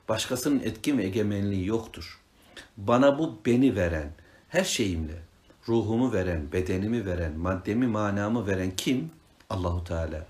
[0.09, 2.19] başkasının etkin ve egemenliği yoktur.
[2.77, 4.11] Bana bu beni veren,
[4.49, 5.21] her şeyimle,
[5.67, 9.11] ruhumu veren, bedenimi veren, maddemi, manamı veren kim?
[9.49, 10.27] Allahu Teala.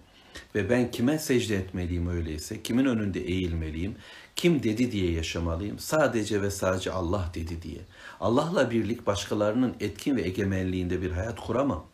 [0.55, 3.95] Ve ben kime secde etmeliyim öyleyse, kimin önünde eğilmeliyim,
[4.35, 7.79] kim dedi diye yaşamalıyım, sadece ve sadece Allah dedi diye.
[8.19, 11.85] Allah'la birlik başkalarının etkin ve egemenliğinde bir hayat kuramam.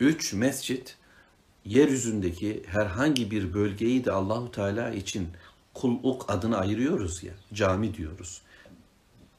[0.00, 0.96] Üç, mescit,
[1.64, 5.28] yeryüzündeki herhangi bir bölgeyi de Allahu Teala için
[5.74, 8.42] kulluk adını ayırıyoruz ya, cami diyoruz.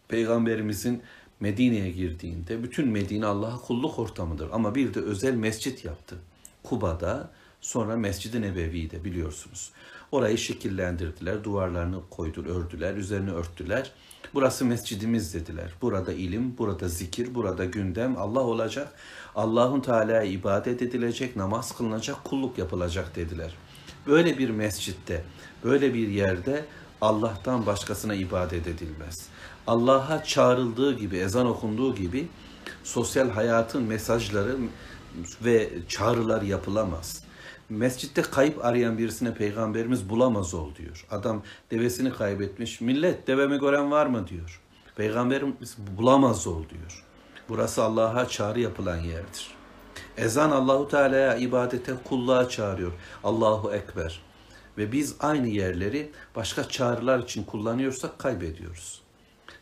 [0.07, 1.01] Peygamberimizin
[1.39, 6.17] Medine'ye girdiğinde bütün Medine Allah'a kulluk ortamıdır ama bir de özel mescit yaptı.
[6.63, 9.71] Kuba'da sonra Mescid-i Nebevi'de biliyorsunuz.
[10.11, 13.91] Orayı şekillendirdiler, duvarlarını koydur, ördüler, üzerine örttüler.
[14.33, 15.73] Burası mescidimiz dediler.
[15.81, 18.93] Burada ilim, burada zikir, burada gündem Allah olacak.
[19.35, 23.55] Allah'ın Teala'ya ibadet edilecek, namaz kılınacak, kulluk yapılacak dediler.
[24.07, 25.23] Böyle bir mescitte,
[25.63, 26.65] böyle bir yerde
[27.01, 29.27] Allah'tan başkasına ibadet edilmez.
[29.67, 32.27] Allah'a çağrıldığı gibi, ezan okunduğu gibi
[32.83, 34.57] sosyal hayatın mesajları
[35.45, 37.20] ve çağrılar yapılamaz.
[37.71, 41.05] Mescitte kayıp arayan birisine peygamberimiz bulamaz ol diyor.
[41.11, 42.81] Adam devesini kaybetmiş.
[42.81, 44.61] Millet devemi gören var mı diyor.
[44.95, 47.05] Peygamberimiz bulamaz ol diyor.
[47.49, 49.51] Burası Allah'a çağrı yapılan yerdir.
[50.17, 52.91] Ezan Allahu Teala'ya ibadete kulluğa çağırıyor.
[53.23, 54.21] Allahu Ekber.
[54.77, 59.01] Ve biz aynı yerleri başka çağrılar için kullanıyorsak kaybediyoruz.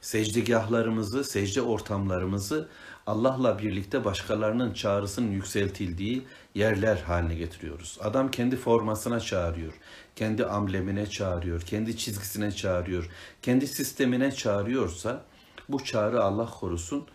[0.01, 2.69] Secdegahlarımızı, secde ortamlarımızı
[3.09, 6.23] Allah'la birlikte başkalarının çağrısının yükseltildiği
[6.55, 7.97] yerler haline getiriyoruz.
[8.01, 9.73] Adam kendi formasına çağırıyor,
[10.15, 13.09] kendi amblemine çağırıyor, kendi çizgisine çağırıyor,
[13.41, 15.25] kendi sistemine çağırıyorsa
[15.69, 17.05] bu çağrı Allah korusun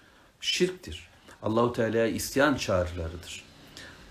[0.41, 1.09] şirktir.
[1.43, 3.45] Allahu Teala'ya isyan çağrılarıdır.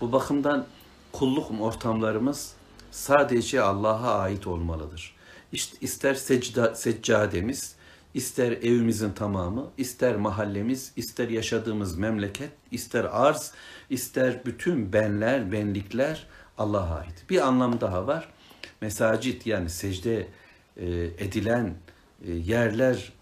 [0.00, 0.66] Bu bakımdan
[1.12, 2.52] kulluk ortamlarımız
[2.90, 5.16] sadece Allah'a ait olmalıdır.
[5.52, 7.73] İşte ister secda, seccademiz,
[8.14, 13.52] ister evimizin tamamı, ister mahallemiz, ister yaşadığımız memleket, ister arz,
[13.90, 16.26] ister bütün benler, benlikler
[16.58, 17.30] Allah'a ait.
[17.30, 18.28] Bir anlam daha var.
[18.80, 20.28] Mesacit yani secde
[20.76, 21.74] e, edilen
[22.24, 23.12] e, yerler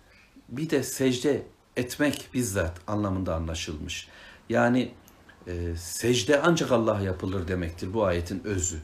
[0.49, 1.43] bir de secde
[1.77, 4.09] etmek bizzat anlamında anlaşılmış.
[4.49, 4.93] Yani
[5.47, 8.79] e, secde ancak Allah'a yapılır demektir bu ayetin özü.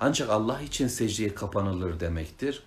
[0.00, 2.62] Ancak Allah için secdeye kapanılır demektir.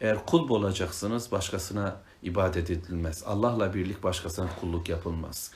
[0.00, 3.22] Eğer kul olacaksınız başkasına ibadet edilmez.
[3.26, 5.52] Allah'la birlik başkasına kulluk yapılmaz.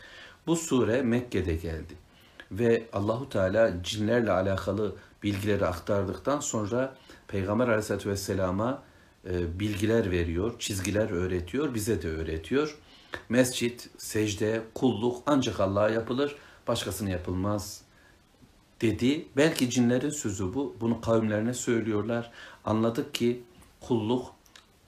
[0.46, 1.94] Bu sure Mekke'de geldi.
[2.53, 6.96] Ve Allahu Teala cinlerle alakalı bilgileri aktardıktan sonra
[7.29, 8.83] Peygamber Aleyhisselatü Vesselam'a
[9.31, 12.79] e, bilgiler veriyor, çizgiler öğretiyor, bize de öğretiyor.
[13.29, 16.37] Mescit, secde, kulluk ancak Allah'a yapılır,
[16.68, 17.83] başkasına yapılmaz
[18.81, 19.27] dedi.
[19.37, 20.77] Belki cinlerin sözü bu.
[20.81, 22.31] Bunu kavimlerine söylüyorlar.
[22.64, 23.42] Anladık ki
[23.81, 24.27] kulluk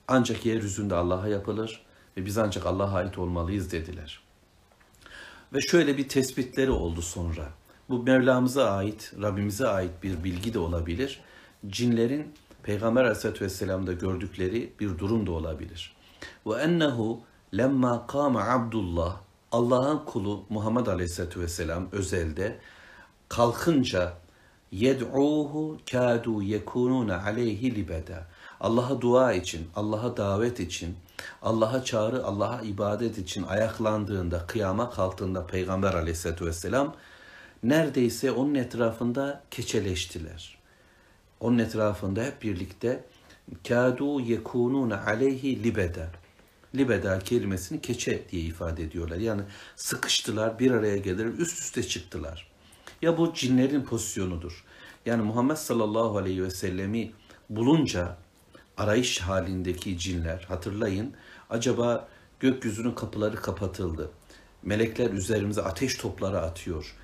[0.09, 1.83] ancak yeryüzünde Allah'a yapılır
[2.17, 4.21] ve biz ancak Allah'a ait olmalıyız dediler.
[5.53, 7.49] Ve şöyle bir tespitleri oldu sonra.
[7.89, 11.21] Bu Mevlamıza ait, Rabbimize ait bir bilgi de olabilir.
[11.67, 15.97] Cinlerin Peygamber Aleyhisselatü Vesselam'da gördükleri bir durum da olabilir.
[16.47, 17.21] Ve ennehu
[17.57, 19.21] lemma kâme Abdullah
[19.53, 22.59] Allah'ın kulu Muhammed Aleyhisselatü Vesselam özelde
[23.29, 24.13] kalkınca
[24.73, 28.27] yed'uhu kâdû yekûnûne aleyhi libeda.
[28.65, 30.97] Allah'a dua için, Allah'a davet için,
[31.43, 36.95] Allah'a çağrı, Allah'a ibadet için ayaklandığında, kıyama kalktığında Peygamber aleyhissalatü vesselam
[37.63, 40.59] neredeyse onun etrafında keçeleştiler.
[41.41, 43.05] Onun etrafında hep birlikte
[43.65, 46.11] kâdû yekûnûne aleyhi libeda.
[46.75, 49.17] Libeda kelimesini keçe diye ifade ediyorlar.
[49.17, 49.43] Yani
[49.77, 52.49] sıkıştılar, bir araya gelir, üst üste çıktılar.
[53.03, 54.65] Ya bu cinlerin pozisyonudur.
[55.07, 57.13] Yani Muhammed sallallahu aleyhi ve sellemi
[57.51, 58.17] bulunca
[58.77, 61.15] arayış halindeki cinler hatırlayın
[61.51, 62.09] acaba
[62.41, 64.11] gökyüzünün kapıları kapatıldı.
[64.63, 66.95] Melekler üzerimize ateş topları atıyor.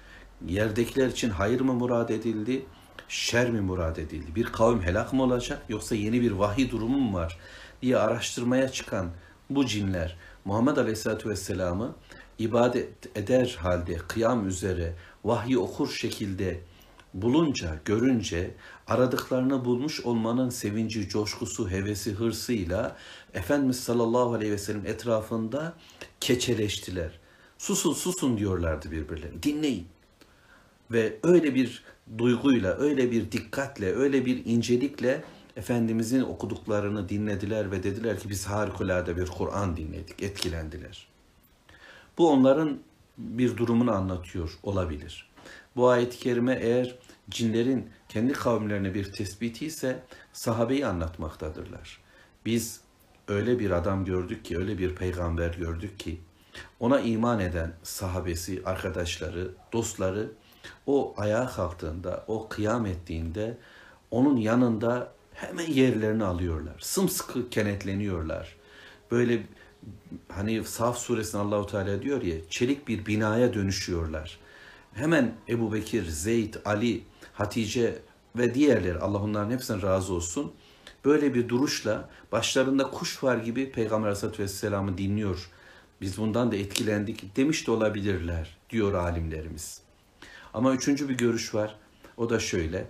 [0.47, 2.67] Yerdekiler için hayır mı murad edildi,
[3.09, 4.35] şer mi murad edildi?
[4.35, 7.39] Bir kavim helak mı olacak yoksa yeni bir vahiy durumu mu var
[7.83, 9.11] diye araştırmaya çıkan
[9.51, 11.95] bu cinler Muhammed Aleyhisselatü Vesselam'ı
[12.39, 16.61] ibadet eder halde kıyam üzere vahyi okur şekilde
[17.15, 18.55] bulunca, görünce
[18.91, 22.97] aradıklarını bulmuş olmanın sevinci, coşkusu, hevesi, hırsıyla
[23.35, 25.75] Efendimiz sallallahu aleyhi ve sellem etrafında
[26.21, 27.19] keçeleştiler.
[27.59, 29.43] Susun susun diyorlardı birbirlerine.
[29.43, 29.87] Dinleyin.
[30.91, 31.85] Ve öyle bir
[32.19, 35.25] duyguyla, öyle bir dikkatle, öyle bir incelikle
[35.57, 41.07] Efendimizin okuduklarını dinlediler ve dediler ki biz harikulade bir Kur'an dinledik, etkilendiler.
[42.19, 42.79] Bu onların
[43.19, 45.31] bir durumunu anlatıyor olabilir.
[45.77, 46.99] Bu ayet-i kerime eğer
[47.31, 52.01] cinlerin kendi kavimlerine bir tespiti ise sahabeyi anlatmaktadırlar.
[52.47, 52.81] Biz
[53.29, 56.21] öyle bir adam gördük ki, öyle bir peygamber gördük ki,
[56.81, 60.29] ona iman eden sahabesi, arkadaşları, dostları
[60.87, 63.59] o ayağa kalktığında, o kıyam ettiğinde
[64.11, 66.75] onun yanında hemen yerlerini alıyorlar.
[66.79, 68.57] Sımsıkı kenetleniyorlar.
[69.11, 69.43] Böyle
[70.29, 74.39] hani Saf suresinde Allahu Teala diyor ya çelik bir binaya dönüşüyorlar.
[74.95, 77.03] Hemen Ebu Bekir, Zeyd, Ali,
[77.41, 77.99] Hatice
[78.37, 80.53] ve diğerleri Allah onların hepsine razı olsun.
[81.05, 85.51] Böyle bir duruşla başlarında kuş var gibi Peygamber Aleyhisselatü Vesselam'ı dinliyor.
[86.01, 89.81] Biz bundan da etkilendik demiş de olabilirler diyor alimlerimiz.
[90.55, 91.77] Ama üçüncü bir görüş var.
[92.17, 92.87] O da şöyle.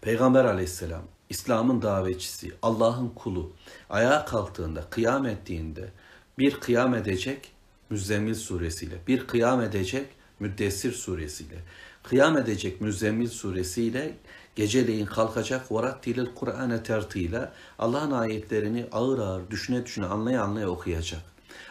[0.00, 3.52] Peygamber Aleyhisselam İslam'ın davetçisi, Allah'ın kulu
[3.90, 5.92] ayağa kalktığında, kıyam ettiğinde
[6.38, 7.52] bir kıyam edecek
[7.90, 10.06] Müzzemmil suresiyle, bir kıyam edecek
[10.40, 11.56] Müddessir suresiyle,
[12.04, 14.14] kıyam edecek Müzzemmil suresiyle
[14.56, 21.20] geceleyin kalkacak varattilil Kur'an'e tertile Allah'ın ayetlerini ağır ağır düşüne düşüne anlaya anlaya okuyacak.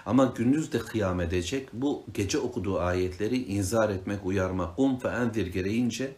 [0.05, 5.47] Ama gündüz de kıyam edecek bu gece okuduğu ayetleri inzar etmek, uyarmak, um fe endir
[5.47, 6.15] gereğince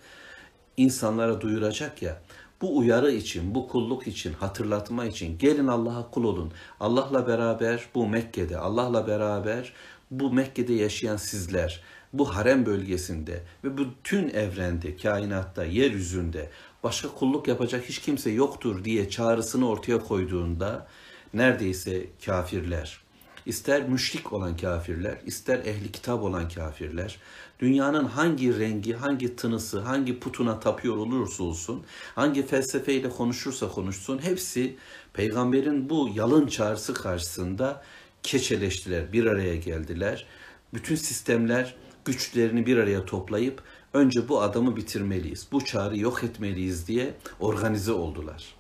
[0.78, 2.22] insanlara duyuracak ya
[2.62, 6.52] bu uyarı için, bu kulluk için, hatırlatma için gelin Allah'a kul olun.
[6.80, 9.74] Allah'la beraber bu Mekke'de, Allah'la beraber
[10.12, 11.84] bu Mekke'de yaşayan sizler,
[12.20, 16.50] bu harem bölgesinde ve bütün evrende, kainatta, yeryüzünde
[16.84, 20.88] başka kulluk yapacak hiç kimse yoktur diye çağrısını ortaya koyduğunda
[21.34, 23.00] neredeyse kafirler,
[23.46, 27.18] ister müşrik olan kafirler, ister ehli kitap olan kafirler,
[27.60, 31.84] dünyanın hangi rengi, hangi tınısı, hangi putuna tapıyor olursa olsun,
[32.16, 34.76] hangi felsefeyle konuşursa konuşsun, hepsi
[35.14, 37.84] peygamberin bu yalın çağrısı karşısında
[38.24, 40.26] keçeleştiler, bir araya geldiler.
[40.74, 43.64] Bütün sistemler güçlerini bir araya toplayıp
[43.94, 48.56] önce bu adamı bitirmeliyiz, bu çağrı yok etmeliyiz diye organize oldular.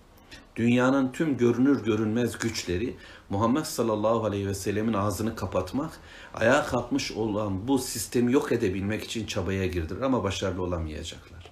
[0.55, 2.95] Dünyanın tüm görünür görünmez güçleri
[3.29, 5.99] Muhammed sallallahu aleyhi ve sellemin ağzını kapatmak,
[6.33, 11.51] ayağa kalkmış olan bu sistemi yok edebilmek için çabaya girdiler ama başarılı olamayacaklar.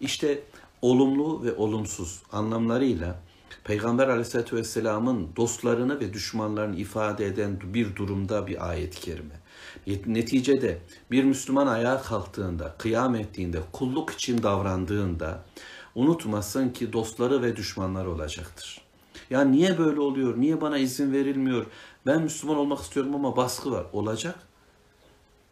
[0.00, 0.42] İşte
[0.82, 3.22] olumlu ve olumsuz anlamlarıyla
[3.64, 9.34] Peygamber aleyhissalatü vesselamın dostlarını ve düşmanlarını ifade eden bir durumda bir ayet-i kerime.
[9.86, 10.78] Neticede
[11.10, 15.44] bir Müslüman ayağa kalktığında, kıyam ettiğinde, kulluk için davrandığında
[15.94, 18.80] unutmasın ki dostları ve düşmanları olacaktır.
[19.30, 20.40] Ya niye böyle oluyor?
[20.40, 21.66] Niye bana izin verilmiyor?
[22.06, 23.86] Ben Müslüman olmak istiyorum ama baskı var.
[23.92, 24.38] Olacak.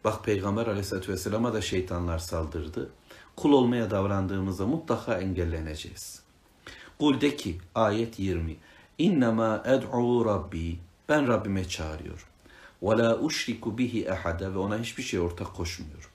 [0.03, 2.89] Bak Peygamber aleyhissalatü vesselama da şeytanlar saldırdı.
[3.35, 6.21] Kul olmaya davrandığımızda mutlaka engelleneceğiz.
[6.99, 8.57] Kul de ki ayet 20.
[8.97, 10.79] İnnemâ ed'u rabbi.
[11.09, 12.34] Ben Rabbime çağırıyorum.
[12.85, 16.09] Ve la uşriku bihi ehada ve ona hiçbir şey ortak koşmuyorum.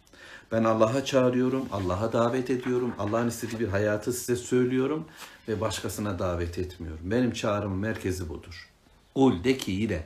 [0.52, 2.94] Ben Allah'a çağırıyorum, Allah'a davet ediyorum.
[2.98, 5.04] Allah'ın istediği bir hayatı size söylüyorum
[5.48, 7.00] ve başkasına davet etmiyorum.
[7.02, 8.68] Benim çağrımın merkezi budur.
[9.14, 10.02] Kul de ki yine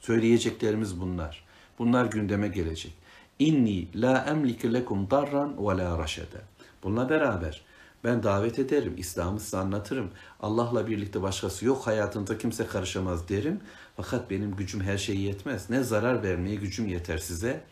[0.00, 1.44] söyleyeceklerimiz bunlar.
[1.78, 2.92] Bunlar gündeme gelecek.
[3.38, 6.40] İnni la emliku lekum darran ve la raşede.
[6.82, 7.62] Bununla beraber
[8.04, 10.10] ben davet ederim, İslam'ı size anlatırım.
[10.40, 13.60] Allah'la birlikte başkası yok, hayatında kimse karışamaz derim.
[13.96, 15.70] Fakat benim gücüm her şeye yetmez.
[15.70, 17.64] Ne zarar vermeye gücüm yeter size,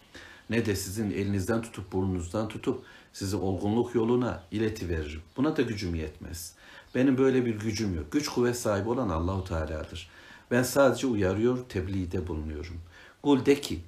[0.51, 5.23] ne de sizin elinizden tutup burnunuzdan tutup sizi olgunluk yoluna ileti veririm.
[5.37, 6.55] Buna da gücüm yetmez.
[6.95, 8.13] Benim böyle bir gücüm yok.
[8.13, 10.11] Güç kuvvet sahibi olan Allahu Teala'dır.
[10.51, 12.81] Ben sadece uyarıyor, tebliğde bulunuyorum.
[13.23, 13.81] Kul de ki,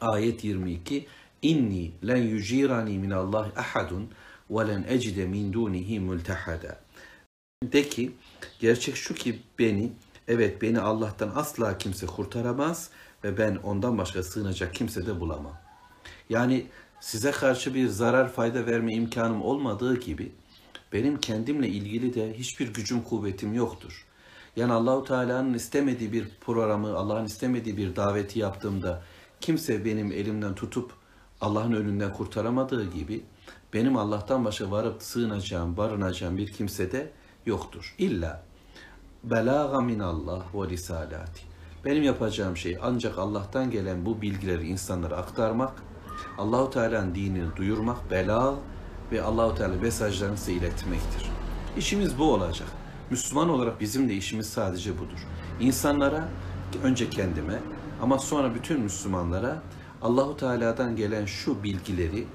[0.00, 1.06] ayet 22,
[1.42, 4.08] İnni len yücirani min Allah ahadun
[4.50, 6.80] len ecide min dunihi multahada.
[7.64, 8.12] De ki,
[8.60, 9.92] gerçek şu ki beni,
[10.28, 12.90] evet beni Allah'tan asla kimse kurtaramaz
[13.24, 15.56] ve ben ondan başka sığınacak kimse de bulamam.
[16.30, 16.66] Yani
[17.00, 20.32] size karşı bir zarar fayda verme imkanım olmadığı gibi
[20.92, 24.06] benim kendimle ilgili de hiçbir gücüm kuvvetim yoktur.
[24.56, 29.02] Yani Allahu Teala'nın istemediği bir programı, Allah'ın istemediği bir daveti yaptığımda
[29.40, 30.92] kimse benim elimden tutup
[31.40, 33.24] Allah'ın önünden kurtaramadığı gibi
[33.74, 37.12] benim Allah'tan başka varıp sığınacağım, barınacağım bir kimse de
[37.46, 37.94] yoktur.
[37.98, 38.42] İlla
[39.24, 41.42] belaga minallah ve risalati.
[41.84, 45.82] Benim yapacağım şey ancak Allah'tan gelen bu bilgileri insanlara aktarmak,
[46.38, 48.54] Allahu Teala'nın dinini duyurmak, bela
[49.12, 51.30] ve Allahu Teala mesajlarını size iletmektir.
[51.76, 52.68] İşimiz bu olacak.
[53.10, 55.26] Müslüman olarak bizim de işimiz sadece budur.
[55.60, 56.28] İnsanlara
[56.82, 57.60] önce kendime
[58.02, 59.62] ama sonra bütün Müslümanlara
[60.02, 62.26] Allahu Teala'dan gelen şu bilgileri,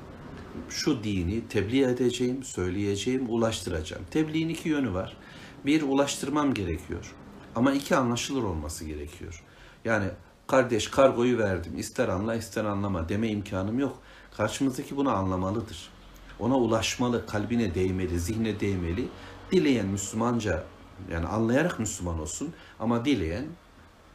[0.70, 4.04] şu dini tebliğ edeceğim, söyleyeceğim, ulaştıracağım.
[4.12, 5.18] Tebliğin iki yönü var.
[5.66, 7.14] Bir, ulaştırmam gerekiyor.
[7.56, 9.44] Ama iki, anlaşılır olması gerekiyor.
[9.86, 10.06] Yani
[10.48, 13.98] kardeş kargoyu verdim, ister anla ister anlama deme imkanım yok.
[14.38, 15.90] Karşımızdaki bunu anlamalıdır.
[16.40, 19.08] Ona ulaşmalı, kalbine değmeli, zihne değmeli.
[19.52, 20.64] Dileyen Müslümanca,
[21.12, 23.46] yani anlayarak Müslüman olsun ama dileyen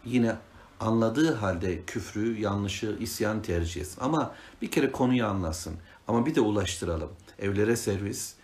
[0.05, 0.37] yine
[0.81, 4.01] anladığı halde küfrü, yanlışı, isyan tercih etsin.
[4.01, 5.75] Ama bir kere konuyu anlasın.
[6.09, 7.11] Ama bir de ulaştıralım.
[7.39, 8.35] Evlere servis,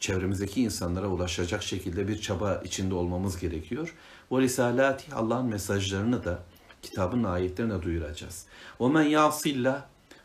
[0.00, 3.94] çevremizdeki insanlara ulaşacak şekilde bir çaba içinde olmamız gerekiyor.
[4.30, 6.42] O risalati Allah'ın mesajlarını da
[6.82, 8.46] kitabın ayetlerine duyuracağız.
[8.78, 9.84] O men yasillah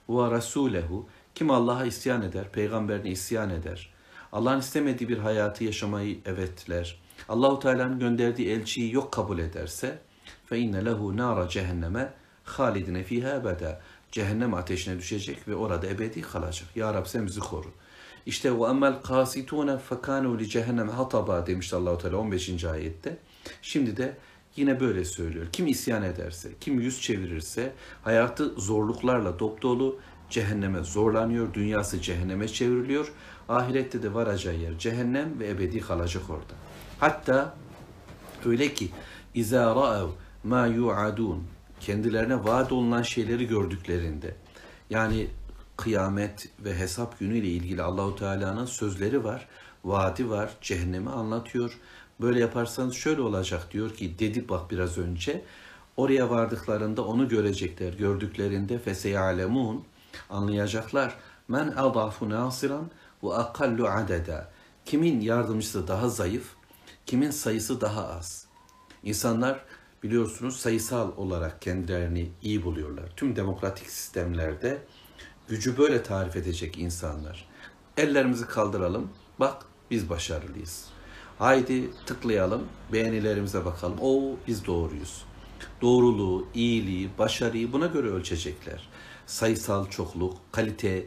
[0.10, 3.90] ve rasulehu kim Allah'a isyan eder, peygamberine isyan eder.
[4.32, 7.00] Allah'ın istemediği bir hayatı yaşamayı evetler.
[7.30, 10.00] Allahu Teala'nın gönderdiği elçiyi yok kabul ederse
[10.46, 13.82] fe inne lehu nara cehenneme halidine fiha ebeda.
[14.18, 16.70] Cehennem ateşine düşecek ve orada ebedi kalacak.
[16.76, 17.68] Ya Rab sen bizi koru.
[18.26, 22.64] İşte ve emmel kasitune fekanu li cehennem hataba demişti Allahu Teala 15.
[22.64, 23.18] ayette.
[23.62, 24.18] Şimdi de
[24.56, 25.46] yine böyle söylüyor.
[25.52, 30.00] Kim isyan ederse, kim yüz çevirirse hayatı zorluklarla dop dolu
[30.30, 33.14] cehenneme zorlanıyor, dünyası cehenneme çevriliyor.
[33.50, 36.54] Ahirette de varacağı yer cehennem ve ebedi kalacak orada.
[37.00, 37.56] Hatta
[38.46, 38.90] öyle ki
[39.34, 40.08] İzâ ra'ev
[40.44, 41.44] ma yu'adun
[41.80, 44.36] kendilerine vaat olunan şeyleri gördüklerinde
[44.90, 45.28] yani
[45.78, 49.48] kıyamet ve hesap günüyle ilgili Allahu Teala'nın sözleri var,
[49.86, 51.78] vaadi var, cehennemi anlatıyor.
[52.22, 55.44] Böyle yaparsanız şöyle olacak diyor ki dedi bak biraz önce
[55.98, 57.94] oraya vardıklarında onu görecekler.
[57.94, 59.84] Gördüklerinde feseyalemun
[60.30, 61.18] anlayacaklar.
[61.48, 62.92] Men adafu nasiran
[63.24, 64.50] ve akallu adeda.
[64.86, 66.56] Kimin yardımcısı daha zayıf,
[67.06, 68.46] kimin sayısı daha az.
[69.04, 69.66] İnsanlar
[70.04, 73.10] biliyorsunuz sayısal olarak kendilerini iyi buluyorlar.
[73.16, 74.78] Tüm demokratik sistemlerde
[75.48, 77.50] gücü böyle tarif edecek insanlar.
[77.98, 79.10] Ellerimizi kaldıralım.
[79.40, 80.86] Bak biz başarılıyız.
[81.40, 83.98] Haydi tıklayalım, beğenilerimize bakalım.
[84.02, 85.26] O biz doğruyuz.
[85.82, 88.90] Doğruluğu, iyiliği, başarıyı buna göre ölçecekler.
[89.26, 91.06] Sayısal çokluk, kalite,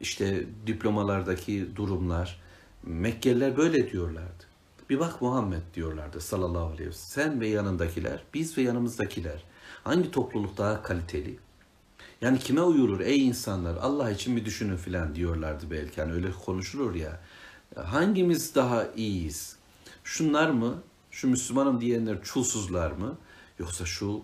[0.00, 2.40] işte diplomalardaki durumlar.
[2.82, 4.45] Mekkeliler böyle diyorlardı.
[4.90, 7.30] Bir bak Muhammed diyorlardı sallallahu aleyhi ve sellem.
[7.30, 9.44] Sen ve yanındakiler, biz ve yanımızdakiler.
[9.84, 11.38] Hangi topluluk daha kaliteli?
[12.20, 16.00] Yani kime uyulur ey insanlar Allah için bir düşünün filan diyorlardı belki.
[16.00, 17.20] Yani öyle konuşulur ya.
[17.76, 19.56] Hangimiz daha iyiyiz?
[20.04, 20.82] Şunlar mı?
[21.10, 23.18] Şu Müslümanım diyenler çulsuzlar mı?
[23.58, 24.22] Yoksa şu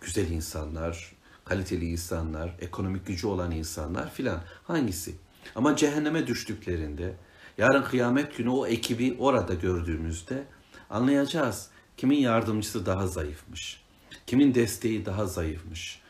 [0.00, 1.12] güzel insanlar,
[1.44, 5.14] kaliteli insanlar, ekonomik gücü olan insanlar filan hangisi?
[5.54, 7.14] Ama cehenneme düştüklerinde,
[7.58, 10.44] yarın kıyamet günü o ekibi orada gördüğümüzde
[10.90, 11.70] anlayacağız.
[11.96, 13.80] Kimin yardımcısı daha zayıfmış?
[14.26, 16.00] Kimin desteği daha zayıfmış?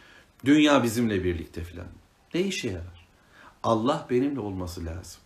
[0.45, 1.87] Dünya bizimle birlikte filan.
[2.35, 3.09] Ne işe yarar?
[3.63, 5.21] Allah benimle olması lazım.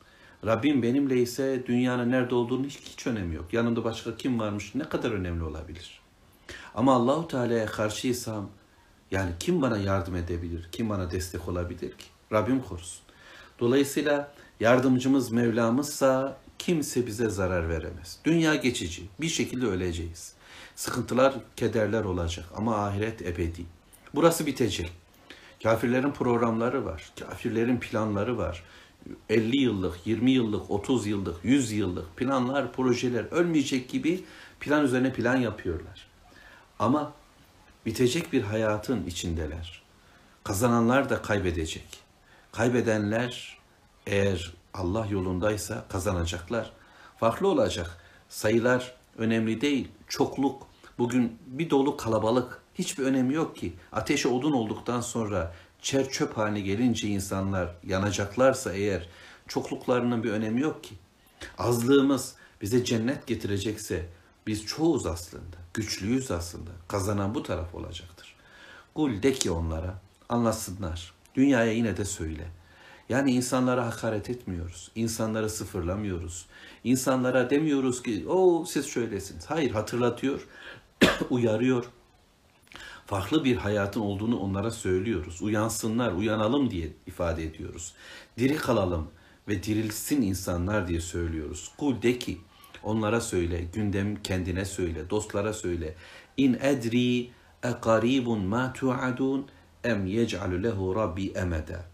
[0.46, 3.52] Rabbim benimle ise dünyanın nerede olduğunu hiç, hiç önemi yok.
[3.52, 6.00] Yanımda başka kim varmış ne kadar önemli olabilir?
[6.74, 8.50] Ama Allahu Teala'ya karşıysam
[9.10, 10.68] yani kim bana yardım edebilir?
[10.72, 12.04] Kim bana destek olabilir ki?
[12.32, 13.02] Rabbim korusun.
[13.60, 18.18] Dolayısıyla yardımcımız Mevlamızsa kimse bize zarar veremez.
[18.24, 19.02] Dünya geçici.
[19.20, 20.32] Bir şekilde öleceğiz.
[20.76, 23.64] Sıkıntılar, kederler olacak ama ahiret ebedi.
[24.14, 24.92] Burası bitecek.
[25.62, 27.12] Kafirlerin programları var.
[27.20, 28.62] Kafirlerin planları var.
[29.28, 34.24] 50 yıllık, 20 yıllık, 30 yıllık, 100 yıllık planlar, projeler ölmeyecek gibi
[34.60, 36.06] plan üzerine plan yapıyorlar.
[36.78, 37.12] Ama
[37.86, 39.82] bitecek bir hayatın içindeler.
[40.44, 41.86] Kazananlar da kaybedecek.
[42.52, 43.61] Kaybedenler
[44.06, 46.72] eğer Allah yolundaysa kazanacaklar.
[47.16, 47.98] Farklı olacak.
[48.28, 49.88] Sayılar önemli değil.
[50.08, 50.66] Çokluk.
[50.98, 52.62] Bugün bir dolu kalabalık.
[52.74, 53.72] Hiçbir önemi yok ki.
[53.92, 59.08] Ateşe odun olduktan sonra çer çöp haline gelince insanlar yanacaklarsa eğer
[59.48, 60.94] çokluklarının bir önemi yok ki.
[61.58, 64.06] Azlığımız bize cennet getirecekse
[64.46, 65.56] biz çoğuz aslında.
[65.74, 66.70] Güçlüyüz aslında.
[66.88, 68.36] Kazanan bu taraf olacaktır.
[68.94, 69.94] Kul de ki onlara
[70.28, 71.12] anlasınlar.
[71.34, 72.48] Dünyaya yine de söyle.
[73.12, 74.90] Yani insanlara hakaret etmiyoruz.
[74.94, 76.46] İnsanları sıfırlamıyoruz.
[76.84, 79.46] İnsanlara demiyoruz ki o siz şöylesiniz.
[79.46, 80.48] Hayır hatırlatıyor,
[81.30, 81.84] uyarıyor.
[83.06, 85.42] Farklı bir hayatın olduğunu onlara söylüyoruz.
[85.42, 87.94] Uyansınlar, uyanalım diye ifade ediyoruz.
[88.38, 89.10] Diri kalalım
[89.48, 91.70] ve dirilsin insanlar diye söylüyoruz.
[91.78, 92.38] Kul de ki
[92.82, 95.94] onlara söyle, gündem kendine söyle, dostlara söyle.
[96.36, 97.30] İn edri
[97.62, 99.46] e qaribun ma tu'adun
[99.84, 101.84] em yec'alu lehu rabbi emeda.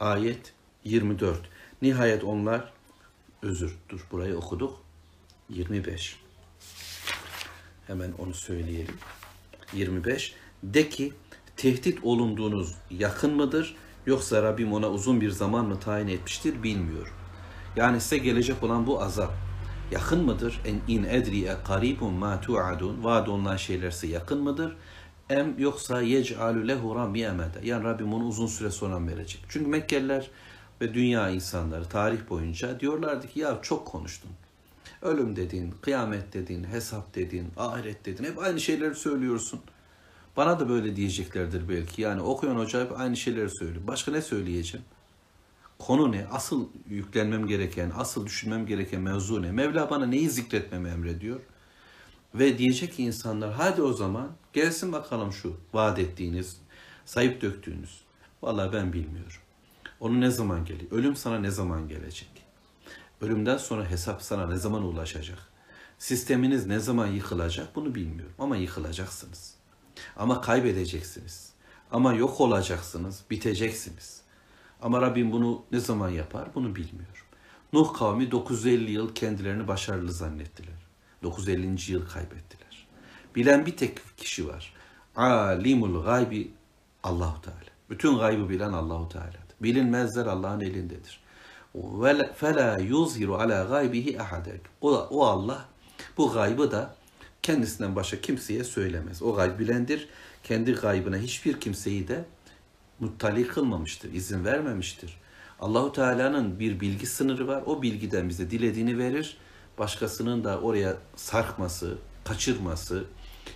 [0.00, 0.53] Ayet
[0.84, 1.38] 24.
[1.82, 2.72] Nihayet onlar
[3.42, 4.80] özür dur burayı okuduk.
[5.48, 6.20] 25.
[7.86, 8.94] Hemen onu söyleyelim.
[9.72, 10.34] 25.
[10.62, 11.12] De ki
[11.56, 13.76] tehdit olunduğunuz yakın mıdır
[14.06, 17.12] yoksa Rabbim ona uzun bir zaman mı tayin etmiştir bilmiyorum.
[17.76, 19.32] Yani size gelecek olan bu azap
[19.90, 20.60] yakın mıdır?
[20.64, 23.04] En in edri e karibun ma tu'adun.
[23.04, 24.76] Vaad olunan şeyler size yakın mıdır?
[25.30, 27.60] Em yoksa yec'alu lehu rabbi emede.
[27.62, 29.40] Yani Rabbim onu uzun süre sonra verecek.
[29.48, 30.30] Çünkü Mekkeliler
[30.84, 34.30] ve dünya insanları tarih boyunca diyorlardı ki ya çok konuştun.
[35.02, 38.24] Ölüm dedin, kıyamet dedin, hesap dedin, ahiret dedin.
[38.24, 39.60] Hep aynı şeyleri söylüyorsun.
[40.36, 42.02] Bana da böyle diyeceklerdir belki.
[42.02, 43.86] Yani okuyan hoca hep aynı şeyleri söylüyor.
[43.86, 44.86] Başka ne söyleyeceğim?
[45.78, 46.26] Konu ne?
[46.32, 49.52] Asıl yüklenmem gereken, asıl düşünmem gereken mevzu ne?
[49.52, 51.40] Mevla bana neyi zikretmemi emrediyor?
[52.34, 56.56] Ve diyecek ki insanlar hadi o zaman gelsin bakalım şu vaat ettiğiniz,
[57.04, 58.00] sayıp döktüğünüz.
[58.42, 59.43] Vallahi ben bilmiyorum.
[60.00, 60.92] Onu ne zaman geliyor?
[60.92, 62.30] Ölüm sana ne zaman gelecek?
[63.20, 65.38] Ölümden sonra hesap sana ne zaman ulaşacak?
[65.98, 67.76] Sisteminiz ne zaman yıkılacak?
[67.76, 69.54] Bunu bilmiyorum ama yıkılacaksınız.
[70.16, 71.52] Ama kaybedeceksiniz.
[71.90, 74.20] Ama yok olacaksınız, biteceksiniz.
[74.82, 76.48] Ama Rabbim bunu ne zaman yapar?
[76.54, 77.24] Bunu bilmiyorum.
[77.72, 80.74] Nuh kavmi 950 yıl kendilerini başarılı zannettiler.
[81.22, 81.92] 950.
[81.92, 82.86] yıl kaybettiler.
[83.36, 84.74] Bilen bir tek kişi var.
[85.16, 86.52] Alimul gaybi
[87.02, 87.58] Allahu Teala.
[87.90, 89.43] Bütün gaybı bilen Allahu Teala'dır.
[89.60, 91.20] Bilinmezler Allah'ın elindedir.
[92.34, 94.60] Fela yuzhiru ala gaybihi ahadek.
[94.80, 95.64] O, o Allah
[96.16, 96.94] bu gaybı da
[97.42, 99.22] kendisinden başka kimseye söylemez.
[99.22, 100.08] O gayb bilendir.
[100.42, 102.24] Kendi gaybına hiçbir kimseyi de
[103.00, 105.16] muttali kılmamıştır, izin vermemiştir.
[105.60, 107.62] Allahu Teala'nın bir bilgi sınırı var.
[107.66, 109.36] O bilgiden bize dilediğini verir.
[109.78, 113.04] Başkasının da oraya sarkması, kaçırması,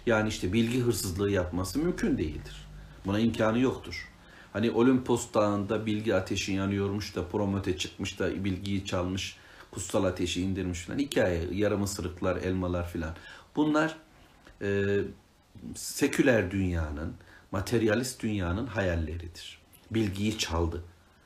[0.06, 2.68] yani işte bilgi hırsızlığı yapması mümkün değildir.
[3.06, 4.08] Buna imkanı yoktur.
[4.52, 9.36] Hani Olimpos Dağı'nda bilgi ateşi yanıyormuş da Promete çıkmış da bilgiyi çalmış,
[9.70, 10.98] kutsal ateşi indirmiş falan.
[10.98, 13.14] Hikaye, yarım ısırıklar, elmalar filan.
[13.56, 13.96] Bunlar
[14.62, 14.98] e,
[15.74, 17.14] seküler dünyanın,
[17.52, 19.58] materyalist dünyanın hayalleridir.
[19.90, 20.84] Bilgiyi çaldı.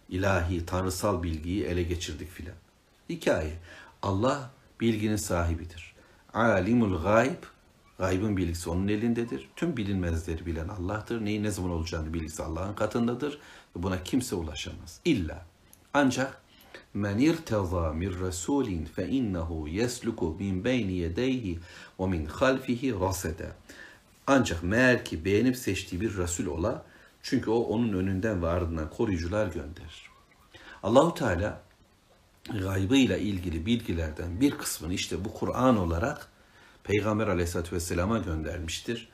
[0.09, 2.55] İlahi, tanrısal bilgiyi ele geçirdik filan.
[3.09, 3.59] Hikaye.
[4.03, 4.51] Allah
[4.81, 5.95] bilginin sahibidir.
[6.35, 7.43] Alimul gayb,
[8.03, 9.49] gaybın bilgisi onun elindedir.
[9.57, 11.25] Tüm bilinmezleri bilen Allah'tır.
[11.25, 13.39] Neyin ne zaman olacağını bilgisi Allah'ın katındadır.
[13.77, 15.01] Ve buna kimse ulaşamaz.
[15.05, 15.47] İlla.
[15.95, 16.43] Ancak
[16.95, 21.59] men irteza min rasulin fe innehu yesluku min beyni yedeyhi
[22.01, 23.49] ve min halfihi rasede.
[24.27, 26.85] Ancak meğer ki beğenip seçtiği bir Resul ola,
[27.23, 30.11] çünkü o onun önünden ve ardından koruyucular gönderir.
[30.83, 31.63] Allahu Teala
[32.61, 36.32] gaybıyla ilgili bilgilerden bir kısmını işte bu Kur'an olarak
[36.85, 39.09] Peygamber Aleyhisselatü Vesselam'a göndermiştir.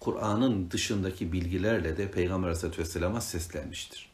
[0.00, 4.08] Kur'an'ın dışındaki bilgilerle de Peygamber Aleyhisselatü Vesselam'a seslenmiştir.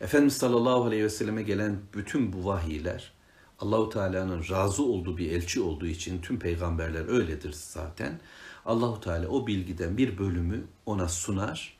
[0.00, 3.12] Efendimiz sallallahu aleyhi ve selleme gelen bütün bu vahiyler
[3.62, 8.20] Allahu Teala'nın razı olduğu bir elçi olduğu için tüm peygamberler öyledir zaten.
[8.66, 11.76] Allahu Teala o bilgiden bir bölümü ona sunar.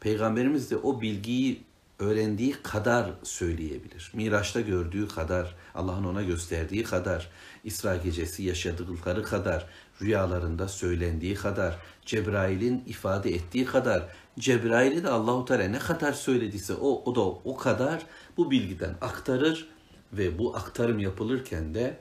[0.00, 1.64] Peygamberimiz de o bilgiyi
[1.98, 4.10] öğrendiği kadar söyleyebilir.
[4.14, 7.30] Miraç'ta gördüğü kadar, Allah'ın ona gösterdiği kadar,
[7.64, 9.66] İsra gecesi yaşadıkları kadar,
[10.02, 14.02] rüyalarında söylendiği kadar, Cebrail'in ifade ettiği kadar,
[14.38, 18.02] Cebrail'i de Allahu Teala ne kadar söylediyse o, o da o kadar
[18.36, 19.68] bu bilgiden aktarır
[20.12, 21.96] ve bu aktarım yapılırken de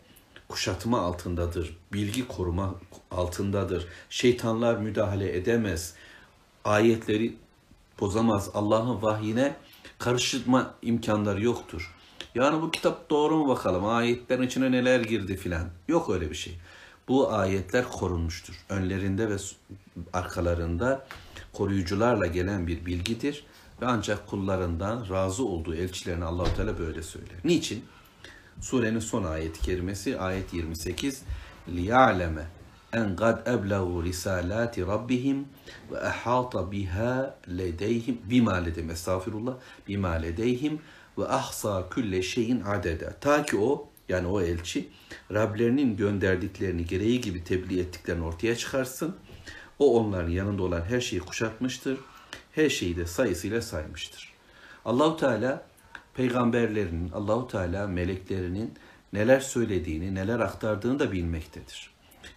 [0.47, 2.75] kuşatma altındadır, bilgi koruma
[3.11, 3.87] altındadır.
[4.09, 5.93] Şeytanlar müdahale edemez,
[6.65, 7.35] ayetleri
[7.99, 9.55] bozamaz, Allah'ın vahyine
[9.99, 11.95] karıştırma imkanları yoktur.
[12.35, 15.69] Yani bu kitap doğru mu bakalım, ayetlerin içine neler girdi filan.
[15.87, 16.53] Yok öyle bir şey.
[17.07, 18.65] Bu ayetler korunmuştur.
[18.69, 19.37] Önlerinde ve
[20.13, 21.05] arkalarında
[21.53, 23.45] koruyucularla gelen bir bilgidir
[23.81, 27.37] ve ancak kullarından razı olduğu elçilerine Allahu Teala böyle söyler.
[27.43, 27.85] Niçin?
[28.61, 31.23] Surenin son ayeti kerimesi ayet 28
[31.69, 32.47] liya'leme
[32.93, 35.45] en kad eblagu risalati rabbihim
[35.91, 39.53] ve ahata biha ledeyhim bima ledeyhim estağfirullah
[39.87, 40.79] bima ledeyhim
[41.17, 43.13] ve ahsa külle şeyin adede.
[43.21, 44.89] Ta ki o yani o elçi
[45.33, 49.15] Rablerinin gönderdiklerini gereği gibi tebliğ ettiklerini ortaya çıkarsın.
[49.79, 51.97] O onların yanında olan her şeyi kuşatmıştır.
[52.51, 54.33] Her şeyi de sayısıyla saymıştır.
[54.85, 55.65] Allahu Teala
[56.13, 58.73] peygamberlerinin, Allahu Teala meleklerinin
[59.13, 61.89] neler söylediğini, neler aktardığını da bilmektedir.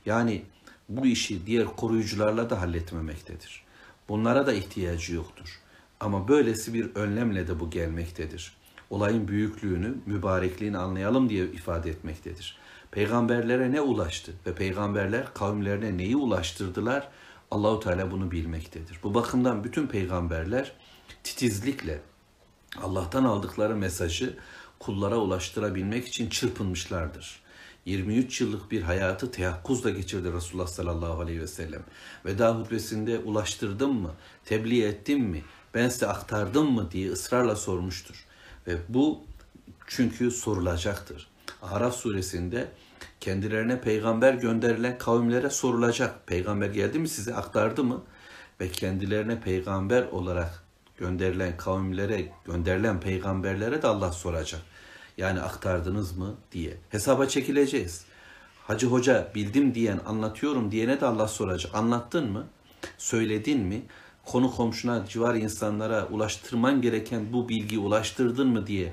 [0.07, 0.43] Yani
[0.89, 3.65] bu işi diğer koruyucularla da halletmemektedir.
[4.09, 5.61] Bunlara da ihtiyacı yoktur.
[6.01, 8.56] Ama böylesi bir önlemle de bu gelmektedir.
[8.91, 12.59] Olayın büyüklüğünü, mübarekliğini anlayalım diye ifade etmektedir.
[12.91, 17.09] Peygamberlere ne ulaştı ve peygamberler kavimlerine neyi ulaştırdılar?
[17.51, 19.01] Allahu Teala bunu bilmektedir.
[19.03, 20.73] Bu bakımdan bütün peygamberler
[21.25, 22.01] titizlikle
[22.83, 24.37] Allah'tan aldıkları mesajı
[24.79, 27.41] kullara ulaştırabilmek için çırpınmışlardır.
[27.85, 31.83] 23 yıllık bir hayatı teyakkuzla geçirdi Resulullah sallallahu aleyhi ve sellem.
[32.25, 34.11] Veda hutbesinde ulaştırdım mı,
[34.45, 35.43] tebliğ ettim mi,
[35.75, 38.26] ben size aktardım mı diye ısrarla sormuştur.
[38.67, 39.21] Ve bu
[39.87, 41.29] çünkü sorulacaktır.
[41.63, 42.69] Araf suresinde
[43.21, 46.27] kendilerine peygamber gönderilen kavimlere sorulacak.
[46.27, 48.03] Peygamber geldi mi size aktardı mı?
[48.61, 50.63] Ve kendilerine peygamber olarak
[50.97, 54.61] gönderilen kavimlere, gönderilen peygamberlere de Allah soracak.
[55.17, 56.77] Yani aktardınız mı diye.
[56.91, 58.05] Hesaba çekileceğiz.
[58.67, 61.75] Hacı hoca bildim diyen, anlatıyorum diyene de Allah soracak.
[61.75, 62.47] Anlattın mı?
[62.99, 63.83] Söyledin mi?
[64.27, 68.93] Konu komşuna, civar insanlara ulaştırman gereken bu bilgiyi ulaştırdın mı diye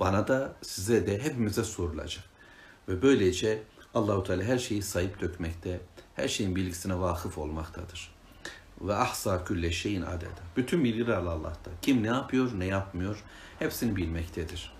[0.00, 2.24] bana da size de hepimize sorulacak.
[2.88, 3.62] Ve böylece
[3.94, 5.80] Allahu Teala her şeyi sayıp dökmekte,
[6.14, 8.14] her şeyin bilgisine vakıf olmaktadır.
[8.80, 10.30] Ve ahsa külle şeyin adede.
[10.56, 11.70] Bütün bilgiler Allah'ta.
[11.82, 13.24] Kim ne yapıyor, ne yapmıyor
[13.58, 14.72] hepsini bilmektedir.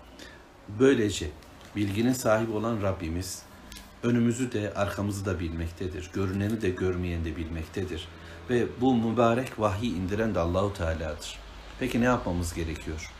[0.79, 1.29] Böylece
[1.75, 3.43] bilginin sahibi olan Rabbimiz
[4.03, 6.09] önümüzü de arkamızı da bilmektedir.
[6.13, 8.07] Görüneni de görmeyeni de bilmektedir.
[8.49, 11.39] Ve bu mübarek vahyi indiren de Allahu Teala'dır.
[11.79, 13.11] Peki ne yapmamız gerekiyor?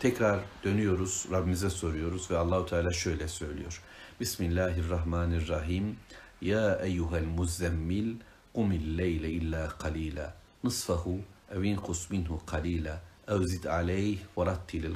[0.00, 3.82] Tekrar dönüyoruz, Rabbimize soruyoruz ve Allahu Teala şöyle söylüyor.
[4.20, 5.96] Bismillahirrahmanirrahim.
[6.40, 8.16] Ya eyyuhel muzzemmil
[8.54, 10.34] kumil leyle illa kalila.
[10.64, 11.18] Nısfahu
[11.54, 13.00] ev inkus minhu kalila.
[13.28, 14.94] Ev zid aleyh ve rattilil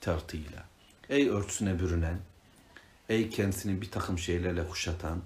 [0.00, 0.64] tertila.
[1.08, 2.18] Ey örtüsüne bürünen,
[3.08, 5.22] ey kendisini bir takım şeylerle kuşatan,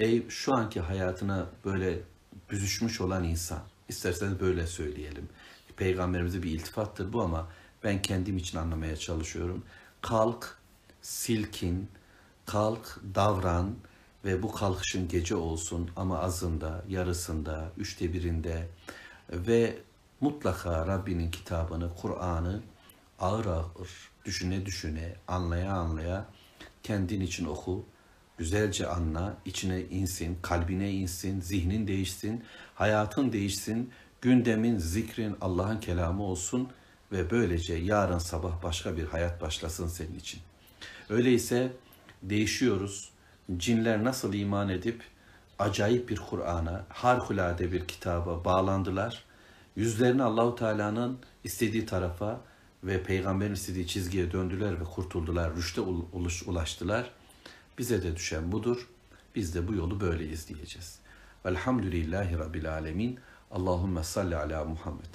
[0.00, 1.98] ey şu anki hayatına böyle
[2.52, 3.62] büzüşmüş olan insan.
[3.88, 5.28] İsterseniz böyle söyleyelim.
[5.76, 7.48] Peygamberimize bir iltifattır bu ama
[7.84, 9.64] ben kendim için anlamaya çalışıyorum.
[10.00, 10.58] Kalk,
[11.02, 11.88] silkin,
[12.46, 13.74] kalk, davran
[14.24, 18.68] ve bu kalkışın gece olsun ama azında, yarısında, üçte birinde
[19.30, 19.78] ve
[20.20, 22.62] mutlaka Rabbinin kitabını, Kur'an'ı
[23.18, 26.26] ağır ağır düşüne düşüne, anlaya anlaya
[26.82, 27.84] kendin için oku,
[28.42, 33.90] güzelce anla, içine insin, kalbine insin, zihnin değişsin, hayatın değişsin,
[34.20, 36.68] gündemin, zikrin Allah'ın kelamı olsun
[37.12, 40.40] ve böylece yarın sabah başka bir hayat başlasın senin için.
[41.10, 41.72] Öyleyse
[42.22, 43.10] değişiyoruz.
[43.56, 45.02] Cinler nasıl iman edip
[45.58, 49.24] acayip bir Kur'an'a, harikulade bir kitaba bağlandılar.
[49.76, 52.40] Yüzlerini Allahu Teala'nın istediği tarafa
[52.84, 55.80] ve peygamberin istediği çizgiye döndüler ve kurtuldular, rüşte
[56.46, 57.10] ulaştılar.
[57.78, 58.88] Bize de düşen budur.
[59.34, 60.98] Biz de bu yolu böyle izleyeceğiz.
[61.46, 63.18] Velhamdülillahi Rabbil Alemin.
[63.50, 65.10] Allahümme salli ala Muhammed.